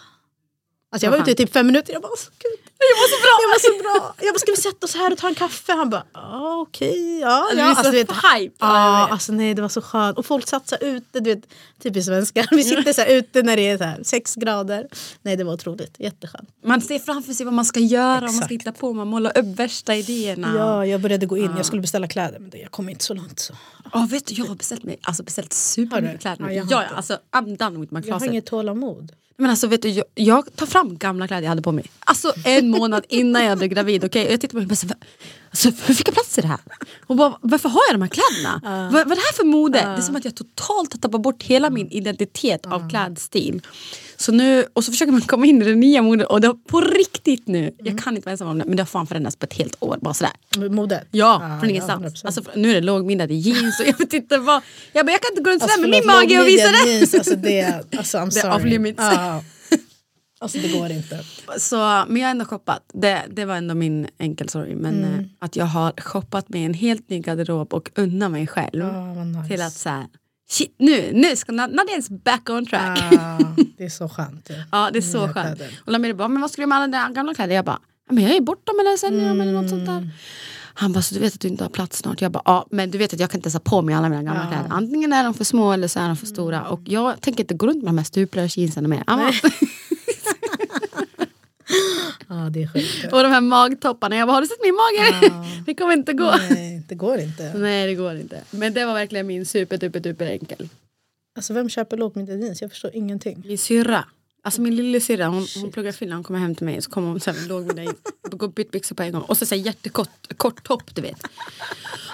[0.92, 2.63] Alltså jag var ute i typ fem minuter, jag bara, "Åh, gud.
[2.90, 3.34] Jag var så bra!
[3.54, 4.14] Jag så bra.
[4.26, 5.72] Jag bara, ska vi sätta oss här och ta en kaffe?
[5.72, 7.18] Han bara, ja okej.
[7.20, 7.64] Ja, Du ja.
[7.64, 8.54] så Alltså, du vet, hype.
[8.58, 10.18] Ja, alltså nej det var så skönt.
[10.18, 11.44] Och folk satt så här ute, du vet,
[11.82, 12.46] typiskt svenskar.
[12.50, 14.88] Vi sitter så här ute när det är så här sex grader.
[15.22, 16.48] Nej det var otroligt, jätteskönt.
[16.64, 19.38] Man ser framför sig vad man ska göra, och man ska hitta på, man målar
[19.38, 20.52] upp värsta idéerna.
[20.56, 23.38] Ja, jag började gå in, jag skulle beställa kläder men jag kom inte så långt.
[23.40, 23.54] Så.
[23.92, 26.44] Ja, vet du, jag har beställt, mig, alltså beställt supermycket kläder.
[26.44, 26.94] Ja, Ja, jag ja, inte.
[26.96, 28.30] alltså I'm done with my Jag har closet.
[28.32, 29.12] inget tålamod.
[29.36, 31.84] Men alltså vet du, jag, jag tar fram gamla kläder jag hade på mig.
[32.00, 34.04] Alltså en månad innan jag blev gravid.
[34.04, 34.30] Okay?
[34.30, 34.96] Jag tittar på mig och bara,
[35.54, 36.58] alltså, hur fick jag plats i det här?
[37.06, 38.60] Och bara, varför har jag de här kläderna?
[38.92, 39.78] Vad, vad är det här för mode?
[39.78, 43.62] Det är som att jag totalt har tappat bort hela min identitet av klädstil.
[44.16, 46.54] Så nu, och så försöker man komma in i det nya modet och det har
[46.54, 49.36] på riktigt nu, jag kan inte vara ensam om det, men det har fan förändrats
[49.36, 49.98] på ett helt år.
[50.00, 50.32] Bara sådär.
[50.70, 51.08] Modet?
[51.10, 52.14] Ja, från ingenstans.
[52.22, 52.26] 100%.
[52.26, 54.62] alltså, nu är det lågmidjade jeans och jag vet inte vad.
[54.92, 56.90] Jag, bara, jag kan inte gå runt sådär Alltså, med min mage och visa det.
[56.92, 58.56] Jeans, alltså det, alltså I'm Det är sorry.
[58.56, 58.98] off limits.
[59.02, 59.42] Ja.
[60.44, 61.24] Alltså det går inte.
[61.58, 61.76] Så,
[62.08, 62.90] men jag har ändå shoppat.
[62.94, 64.74] Det, det var ändå min enkelsorg.
[64.74, 65.18] Men Mm.
[65.20, 68.84] eh, att jag har shoppat med en helt ny garderob och unna mig själv.
[68.84, 69.48] Ja, vad nice.
[69.48, 70.06] Till att såhär,
[70.48, 72.98] shit nu, nu ska Nad- Nadiens back on track.
[73.12, 73.38] Ja,
[73.78, 74.50] det är så skönt.
[74.72, 75.56] Ja det är så Nya skönt.
[75.58, 75.78] kläder.
[75.84, 77.54] Och Lamir bara, men vad ska du med alla dina gamla kläder?
[77.54, 77.78] Jag bara,
[78.08, 80.02] "Ja, men jag är bort dem eller säljer dem eller något sånt Mm.
[80.02, 80.10] där.
[80.76, 82.20] Han bara, så du vet att du inte har plats snart?
[82.20, 84.08] Jag bara, ja men du vet att jag kan inte ens ha på mig alla
[84.08, 84.66] mina gamla kläder.
[84.70, 86.58] Antingen är de för små eller så är de för stora.
[86.58, 86.70] Mm.
[86.72, 89.04] Och jag tänker inte gå runt med de här stuprörsjeansen mer.
[92.28, 93.12] Ja, det är sjukt.
[93.12, 94.16] och de här magtopparna.
[94.16, 95.32] Jag bara, har du sett min mage?
[95.66, 96.34] det kommer inte gå.
[96.50, 97.52] Nej, det går inte.
[97.58, 98.40] Nej det går inte.
[98.50, 100.68] Men det var verkligen min super duper duper enkel.
[101.36, 102.62] Alltså vem köper lågmidjad jeans?
[102.62, 103.42] Jag förstår ingenting.
[103.46, 104.04] Min syrra.
[104.46, 107.20] Alltså min lillasyrra hon, hon pluggar film, hon kommer hem till mig så kommer hon
[107.20, 107.88] så här, låg med dig,
[108.30, 111.22] går bytt byxor på en gång och så, så här, jättekort kort topp du vet.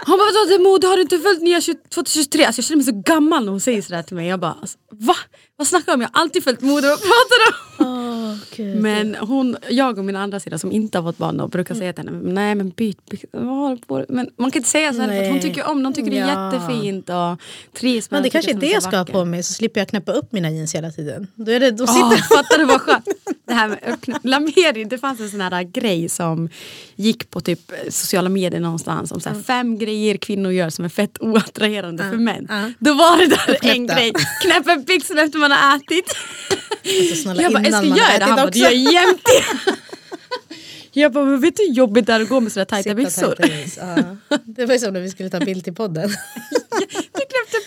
[0.06, 2.44] Hon bara vadå det mode, har du inte följt nya 20 2023?
[2.44, 4.28] Alltså jag känner mig så gammal när hon säger sådär till mig.
[4.28, 5.16] Jag bara alltså, va?
[5.56, 6.00] Vad snackar du om?
[6.00, 8.09] Jag har alltid följt mode, vad pratar du om?
[8.58, 11.74] Oh, Men hon, jag och min andra sida som inte har fått barn då, brukar
[11.74, 13.24] säga till henne nej men byt dig?"
[14.08, 16.18] Men man kan inte säga så här för att hon tycker om hon tycker det
[16.18, 17.40] är jättefint och
[17.78, 19.88] trivs med Men det kanske är det jag ska ha på mig så slipper jag
[19.88, 21.26] knäppa upp mina jeans hela tiden.
[21.34, 23.04] Då, är det, då sitter fattar du vad skönt?
[23.50, 26.48] Det här med öppna, Lameri, det fanns en sån här grej som
[26.96, 30.88] gick på typ sociala medier någonstans om så här, fem grejer kvinnor gör som är
[30.88, 32.46] fett oattraherande för män.
[32.48, 32.70] ja.
[32.78, 36.16] Då var det där en grej, knäppa byxorna efter man har ätit.
[37.00, 38.24] alltså, snälla, Jag bara, innan älskling man gör har jag det?
[38.24, 39.72] Han bara, det gör jag jämt det.
[40.92, 43.34] Jag bara, men vet du hur jobbigt det är att gå med sådär tajta byxor?
[43.78, 44.36] ja.
[44.44, 46.10] Det var ju som när vi skulle ta bild till podden.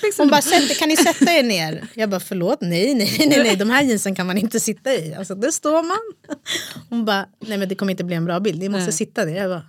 [0.03, 0.23] Byxorna.
[0.23, 1.87] Hon bara, "Sätt- kan ni sätta er ner?
[1.95, 5.13] Jag bara, förlåt, nej, nej, nej, nej, de här jeansen kan man inte sitta i.
[5.15, 6.37] Alltså, där står man.
[6.89, 8.93] Hon bara, nej men det kommer inte bli en bra bild, ni måste Nej.
[8.93, 9.35] sitta ner.
[9.35, 9.65] Jag bara,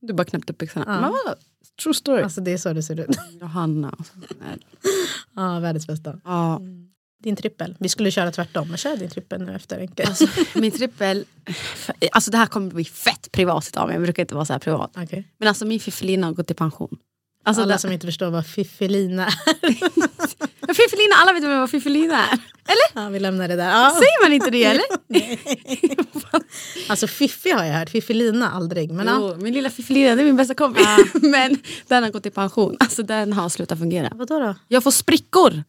[0.00, 0.84] Du bara knäppte byxorna.
[0.88, 1.00] Ja.
[1.24, 1.36] Vadå?
[1.82, 2.22] True story.
[2.22, 3.16] alltså det är så det ser ut.
[3.40, 3.94] Johanna.
[3.98, 4.12] Alltså.
[5.36, 6.20] Ja, världens bästa.
[6.24, 6.60] Ja.
[7.22, 7.76] Din trippel.
[7.80, 10.06] Vi skulle köra tvärtom, men kör din trippel nu efter enkel.
[10.08, 10.26] Alltså,
[10.58, 11.24] min trippel,
[12.12, 14.60] alltså det här kommer bli fett privat av mig, jag brukar inte vara så här
[14.60, 14.90] privat.
[14.96, 15.28] Okej.
[15.38, 16.96] Men alltså min fiffelina har gått i pension.
[17.44, 19.34] Alltså Alla det, som inte förstår vad fiffelina är.
[20.66, 22.32] Ja, fiffelina, alla vet vad fiffelina är.
[22.66, 23.04] Eller?
[23.04, 23.70] Ja, vi lämnar det där.
[23.70, 23.90] Ja.
[23.90, 24.84] Säger man inte det eller?
[26.88, 28.90] Alltså fiffi har jag hört, fiffelina aldrig.
[28.90, 29.16] Men ja.
[29.20, 30.86] Jo, min lilla fiffelina det är min bästa kompis.
[31.14, 34.08] Men den har gått i pension, alltså den har slutat fungera.
[34.14, 34.54] Vadå då?
[34.68, 35.64] Jag får sprickor.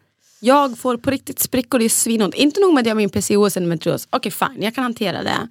[0.45, 2.35] Jag får på riktigt sprickor, det är svinont.
[2.35, 4.07] Inte nog med att jag har min PCOS och endometrios.
[4.09, 5.47] Okej fine, jag kan hantera det.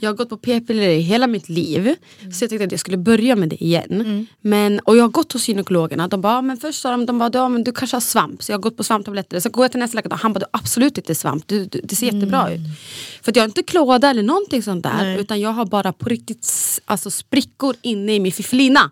[0.00, 1.94] Jag har gått på p-piller i hela mitt liv.
[2.32, 4.26] Så jag tänkte att jag skulle börja med det igen.
[4.40, 6.08] Men, och jag har gått hos gynekologerna.
[6.08, 8.42] De bara, men först sa de, de bara, ja, men du kanske har svamp.
[8.42, 9.40] Så jag har gått på svamptabletter.
[9.40, 11.48] Så går jag till nästa läkare och han bara, du har absolut inte svamp.
[11.48, 12.60] Du, du, det ser jättebra ut.
[13.22, 15.18] För jag har inte klåda eller någonting sånt där.
[15.18, 16.48] Utan jag har bara på riktigt
[16.84, 18.90] alltså, sprickor inne i min fifflina.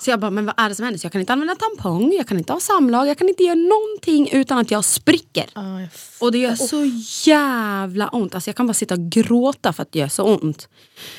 [0.00, 0.98] Så jag bara, men vad är det som händer?
[0.98, 3.54] Så jag kan inte använda tampong, jag kan inte ha samlag, jag kan inte göra
[3.54, 5.46] någonting utan att jag spricker.
[5.54, 5.88] Ja, jag
[6.20, 6.84] Och det gör så
[7.30, 8.34] jävla ont.
[8.34, 10.68] Alltså jag kan bara sitta och gråta för att det gör så ont.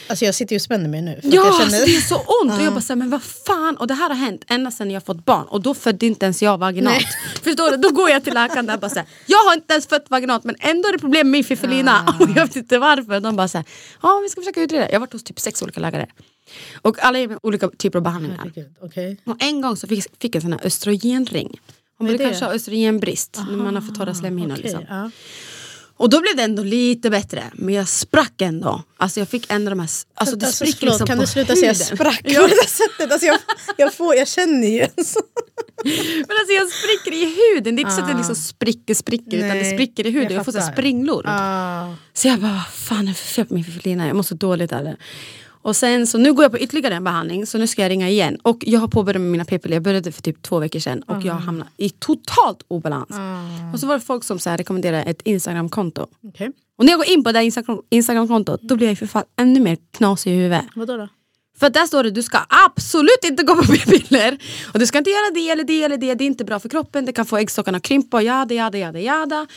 [0.07, 1.19] Alltså jag sitter ju och spänner mig nu.
[1.23, 1.85] Ja, jag alltså känner...
[1.85, 2.59] det är så ont.
[2.59, 3.77] Och jag bara, så här, men vad fan.
[3.77, 5.45] Och det här har hänt ända sedan jag fått barn.
[5.47, 7.07] Och då födde inte ens jag vaginalt.
[7.43, 7.77] Förstår du?
[7.77, 10.05] Då går jag till läkaren där och bara så här, jag har inte ens fött
[10.09, 12.15] vaginalt men ändå är det problem med min fiffelina.
[12.19, 13.19] Och jag vet inte varför.
[13.19, 13.65] De bara så här,
[14.01, 14.85] ja vi ska försöka utreda.
[14.85, 16.07] Jag har varit hos typ sex olika läkare.
[16.81, 18.51] Och alla ger mig olika typer av behandlingar.
[18.81, 19.17] Okej.
[19.25, 21.59] Och en gång så fick fick jag en sån här östrogenring.
[21.97, 24.51] Hon borde kanske ha östrogenbrist när man har för torra slemhinnor.
[24.53, 24.85] Okej, liksom.
[24.89, 25.11] ja.
[25.97, 27.43] Och då blev det ändå lite bättre.
[27.53, 28.83] Men jag sprack ändå.
[28.97, 29.89] Alltså jag fick ändå de här...
[30.13, 31.85] Alltså det Alltså, spricker liksom kan på du sluta säga huden.
[31.97, 33.11] sprack på det där sättet?
[33.11, 33.37] Alltså jag,
[33.77, 34.79] jag, får, jag känner ju.
[36.27, 37.75] Men alltså jag spricker i huden.
[37.75, 39.63] Det är inte så att det liksom spricker spricker utan det Ah.
[39.63, 40.31] Nej, spricker i huden.
[40.31, 41.23] jag Jag, får så springlor.
[41.27, 41.93] Ah.
[42.13, 44.07] Så jag bara, vad fan är det för fel på min fifflina?
[44.07, 44.97] Jag mår så dåligt av det.
[45.61, 48.09] Och sen så nu går jag på ytterligare en behandling så nu ska jag ringa
[48.09, 48.37] igen.
[48.43, 51.25] Och jag har påbörjat med mina p-piller, jag började för typ två veckor sedan och
[51.25, 53.09] jag hamnade i totalt obalans.
[53.73, 56.07] Och så var det folk som så här rekommenderade ett instagramkonto.
[56.27, 56.51] Okej.
[56.77, 59.59] Och när jag går in på det Instagram- instagramkontot då blir jag för fan ännu
[59.59, 60.65] mer knasig i huvudet.
[60.75, 61.07] Vadå då?
[61.59, 64.37] För där står det du ska absolut inte gå på p-piller.
[64.73, 66.13] Och du ska inte göra det eller det eller det.
[66.13, 67.05] Det är inte bra för kroppen.
[67.05, 69.47] Det kan få äggstockarna att krympa och jada jada jada jada.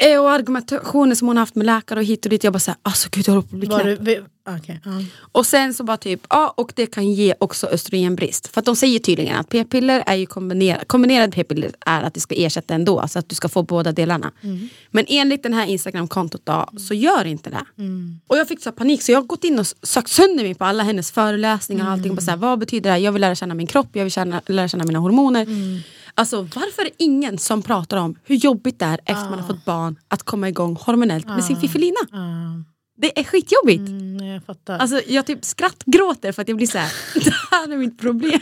[0.00, 2.44] Eh, Och argumentationer som hon har haft med läkare och hit och dit.
[2.44, 3.98] Jag bara såhär, alltså gud jag håller på att bli Var knäpp.
[4.04, 4.24] du,
[4.58, 4.90] okej, ja.
[5.32, 8.46] Och sen så bara typ, ja och det kan ge också östrogenbrist.
[8.48, 12.20] För att de säger tydligen att p-piller är ju kombinerad, kombinerad p-piller är att det
[12.20, 13.00] ska ersätta ändå.
[13.00, 14.32] Alltså att du ska få båda delarna.
[14.90, 17.64] Men enligt den här Instagram-kontot då, så gör inte det.
[18.26, 20.64] Och jag fick så panik så jag har gått in och sökt sönder mig på
[20.64, 22.10] alla hennes föreläsningar och allting.
[22.10, 22.98] Och bara så här, vad betyder det här?
[22.98, 25.46] Jag vill lära känna min kropp, jag vill känna, lära känna mina hormoner.
[26.18, 29.46] Alltså varför är det ingen som pratar om hur jobbigt det är efter man har
[29.46, 31.96] fått barn att komma igång hormonellt med sin fiffelina?
[32.10, 32.18] Ja.
[32.96, 33.88] Det är skitjobbigt.
[33.88, 34.78] Mm, jag fattar.
[34.78, 36.92] Alltså jag typ skrattgråter för att jag blir så här.
[37.24, 38.40] det här är mitt problem.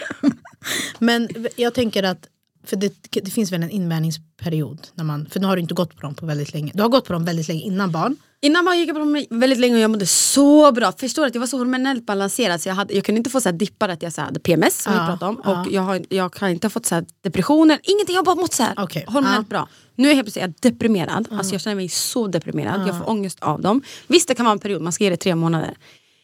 [0.99, 2.29] Men jag tänker att,
[2.67, 5.97] för det, det finns väl en invändningsperiod, när man, för nu har du inte gått
[5.97, 6.73] på dem på väldigt länge.
[6.75, 8.17] Du har gått på dem väldigt länge innan barn.
[8.43, 10.93] Innan man gick jag på dem väldigt länge och jag mådde så bra.
[10.93, 13.41] Förstår du att jag var så hormonellt balanserad så jag, hade, jag kunde inte få
[13.41, 15.41] så här dippar att jag så här hade PMS som vi Ja, pratade om.
[15.45, 15.61] ja.
[15.61, 18.15] Och jag har, jag har inte fått så här depressioner, ingenting.
[18.15, 19.69] Jag har bara mått så här Okej, hormonellt bra.
[19.95, 21.29] Nu är jag helt plötsligt jag deprimerad.
[21.31, 22.89] Alltså jag känner mig så deprimerad.
[22.89, 23.83] Jag får ångest av dem.
[24.07, 25.77] Visst det kan vara en period, man ska ge det tre månader.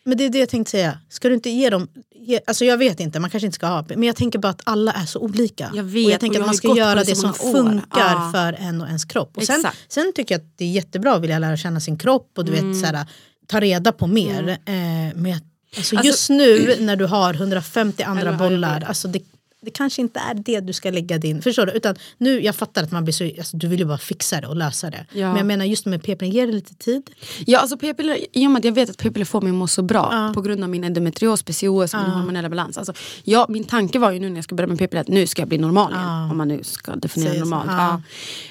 [0.05, 0.99] Men det är det jag tänkte säga.
[1.09, 1.89] Ska du inte ge dem...
[2.15, 4.61] Ge, alltså jag vet inte, man kanske inte ska ha Men jag tänker bara att
[4.65, 5.71] alla är så olika.
[5.75, 8.31] Jag vet, och jag tänker och jag att man ska göra det som funkar Ja.
[8.35, 9.37] för en och ens kropp.
[9.37, 12.31] Och sen, sen tycker jag att det är jättebra att vilja lära känna sin kropp
[12.39, 13.07] och du vet, så här,
[13.47, 14.49] ta reda på mer.
[14.49, 14.75] Eh,
[15.15, 15.41] med,
[15.77, 19.21] alltså, Alltså- just nu när du har 150 andra bollar, alltså det,
[19.65, 21.43] det kanske inte är det du ska lägga din...
[21.43, 21.73] Förstår du?
[21.73, 24.47] Utan nu, jag fattar att man blir så, alltså, du vill ju bara fixa det
[24.47, 25.07] och lösa det.
[25.13, 25.29] Ja.
[25.29, 27.11] Men jag menar just med p-piller, ge det lite tid.
[27.47, 29.67] Ja, alltså p-piller, i och med att jag vet att p-piller får mig att må
[29.67, 32.79] så bra på grund av min endometrios, PCOS min hormonella balans.
[32.79, 32.93] Alltså,
[33.25, 35.43] ja, min tanke var ju nu när jag ska börja med p-piller att nu ska
[35.43, 36.31] jag bli normal igen.
[36.31, 37.67] Om man nu ska definiera normalt.
[37.71, 37.83] ja.
[37.83, 38.03] Ja.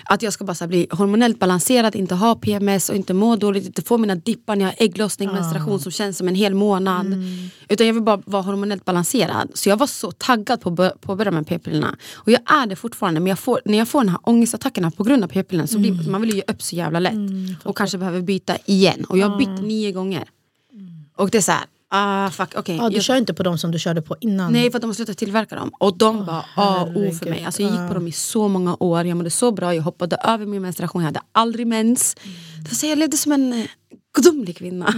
[0.05, 3.82] Att jag ska bara bli hormonellt balanserad, inte ha PMS och inte må dåligt, inte
[3.82, 7.05] få mina dippar när jag har ägglossning, menstruation som känns som en hel månad.
[7.05, 7.49] Mm.
[7.70, 9.51] Utan jag vill bara vara hormonellt balanserad.
[9.53, 11.95] Så jag var så taggad på att bör- på att börja med p-pillerna.
[12.16, 15.04] Och jag är det fortfarande men jag får, när jag får den här ångestattackerna på
[15.04, 15.97] grund av p-pillerna så Mm.
[15.97, 17.14] blir man vill ju upp så jävla lätt.
[17.64, 19.06] och kanske behöver byta igen.
[19.10, 20.24] Och jag har bytt nio gånger.
[21.16, 22.76] Och det är så här, ah fuck okej.
[22.78, 24.54] Ja, du jag- kör inte på de som du körde på innan.
[24.54, 25.72] Nej för att de har slutat tillverka dem.
[25.80, 27.43] Och de var A och O för mig.
[27.45, 30.16] Alltså, jag gick på dem i så många år, jag mådde så bra, jag hoppade
[30.16, 32.16] över min menstruation, jag hade aldrig mens.
[32.70, 33.66] Var så jag levde som en eh,
[34.16, 34.93] gudomlig kvinna.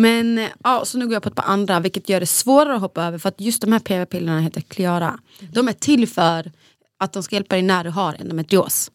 [0.00, 2.74] Men eh, ja, så nu går jag på ett par andra vilket gör det svårare
[2.74, 5.18] att hoppa över för att just de här PV-pillerna heter Cleara.
[5.52, 6.52] De är till för
[6.98, 8.90] att de ska hjälpa dig när du har endometrios.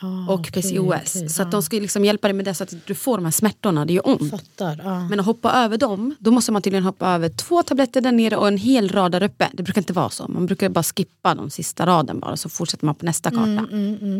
[0.00, 1.16] Ah, och PCOS.
[1.16, 1.50] okej, så att ja.
[1.50, 3.92] de ska liksom hjälpa dig med det så att du får de här smärtorna, det
[3.92, 4.30] gör ont.
[4.30, 4.80] Fattar.
[4.84, 5.08] Ja.
[5.08, 8.36] Men att hoppa över dem, då måste man tydligen hoppa över två tabletter där nere
[8.36, 9.48] och en hel rad där uppe.
[9.52, 10.28] Det brukar inte vara så.
[10.28, 13.66] Man brukar bara skippa de sista raden bara så fortsätter man på nästa karta.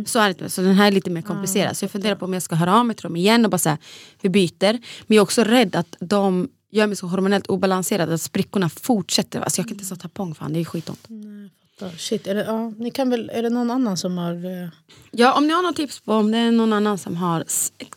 [0.07, 0.51] Så är det.
[0.51, 1.77] Så den här är lite mer komplicerad.
[1.77, 3.59] Så jag funderar på om jag ska höra av mig till dem igen och bara
[3.59, 3.79] säga
[4.21, 4.73] vi byter.
[4.73, 9.41] Men jag är också rädd att de gör mig så hormonellt obalanserad att sprickorna fortsätter.
[9.41, 11.09] Alltså jag kan inte ens ha tampong fan, det är skitont.
[11.99, 14.63] Shit, är det, ja, ni kan väl, är det någon annan som har...
[14.63, 14.69] eh,
[15.11, 17.45] Ja, om ni har något tips på om det är någon annan som har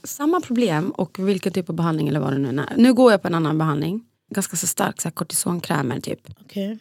[0.03, 2.73] samma problem och vilken typ av behandling eller vad det nu är.
[2.77, 4.03] Nu går jag på en annan behandling.
[4.33, 6.19] Ganska så stark så här, kortisonkrämer typ.
[6.41, 6.79] Okej.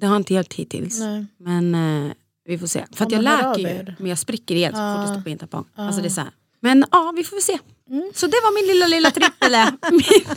[0.00, 1.00] Det har inte hjälpt hittills.
[1.00, 1.26] Nej.
[1.38, 1.74] Men
[2.06, 2.12] eh,
[2.44, 2.84] vi får se.
[2.92, 5.38] För att Ja, jag läker ju, men jag spricker igen så fort jag stoppar in
[5.38, 5.64] tampong.
[5.74, 6.30] Alltså det är så här.
[6.64, 7.58] Men ja, vi får väl se.
[8.14, 9.52] Så det var min lilla lilla trippel.
[9.90, 10.36] min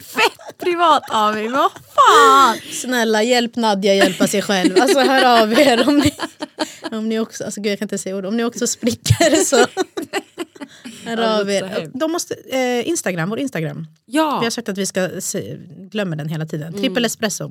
[0.00, 1.48] fett privat av mig.
[1.48, 2.58] Vad fan!
[2.72, 4.80] Snälla hjälp Nadja hjälpa sig själv.
[4.80, 6.14] Alltså hör av er om ni,
[6.90, 9.66] om ni också, alltså gud jag kan inte säga ord, om ni också spricker så
[11.04, 11.90] hör av er.
[11.94, 13.86] De måste, eh, Instagram, vår Instagram.
[14.06, 14.38] Ja.
[14.38, 15.56] Vi har sagt att vi ska se,
[15.90, 16.72] glömma den hela tiden.
[16.72, 17.50] Trippel espresso.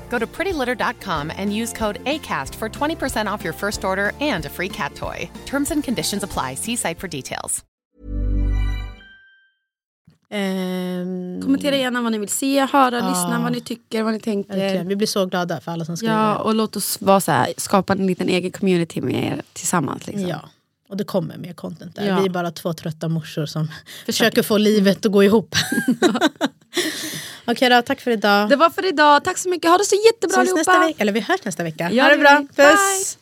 [0.11, 4.49] Go to prettylitter.com and use code ACAST for 20% off your first order and a
[4.49, 5.29] free cat toy.
[5.45, 6.55] Terms and conditions apply.
[6.55, 7.63] See site for details.
[10.33, 13.09] Ehm, Kommentera gärna vad ni vill se, höra, Ja.
[13.09, 14.57] lyssna, vad ni tycker, vad ni tänker.
[14.57, 14.87] verkligen.
[14.87, 16.13] Vi blir så glada för alla som skriver.
[16.15, 20.07] Ja, och låt oss vara så här, skapa en liten egen community med er tillsammans.
[20.07, 20.27] Liksom.
[20.27, 20.49] Ja,
[20.89, 22.07] och det kommer mer content där.
[22.07, 22.19] Ja.
[22.19, 23.67] Vi är bara två trötta morsor som
[24.05, 25.55] försöker få livet att gå ihop.
[27.45, 28.49] Okej då, tack för idag.
[28.49, 30.87] Det var för idag, tack så mycket, ha det så jättebra Ses nästa allihopa!
[30.87, 31.89] vecka, eller vi hörs nästa vecka.
[31.91, 33.17] Ja, ha det bra, puss!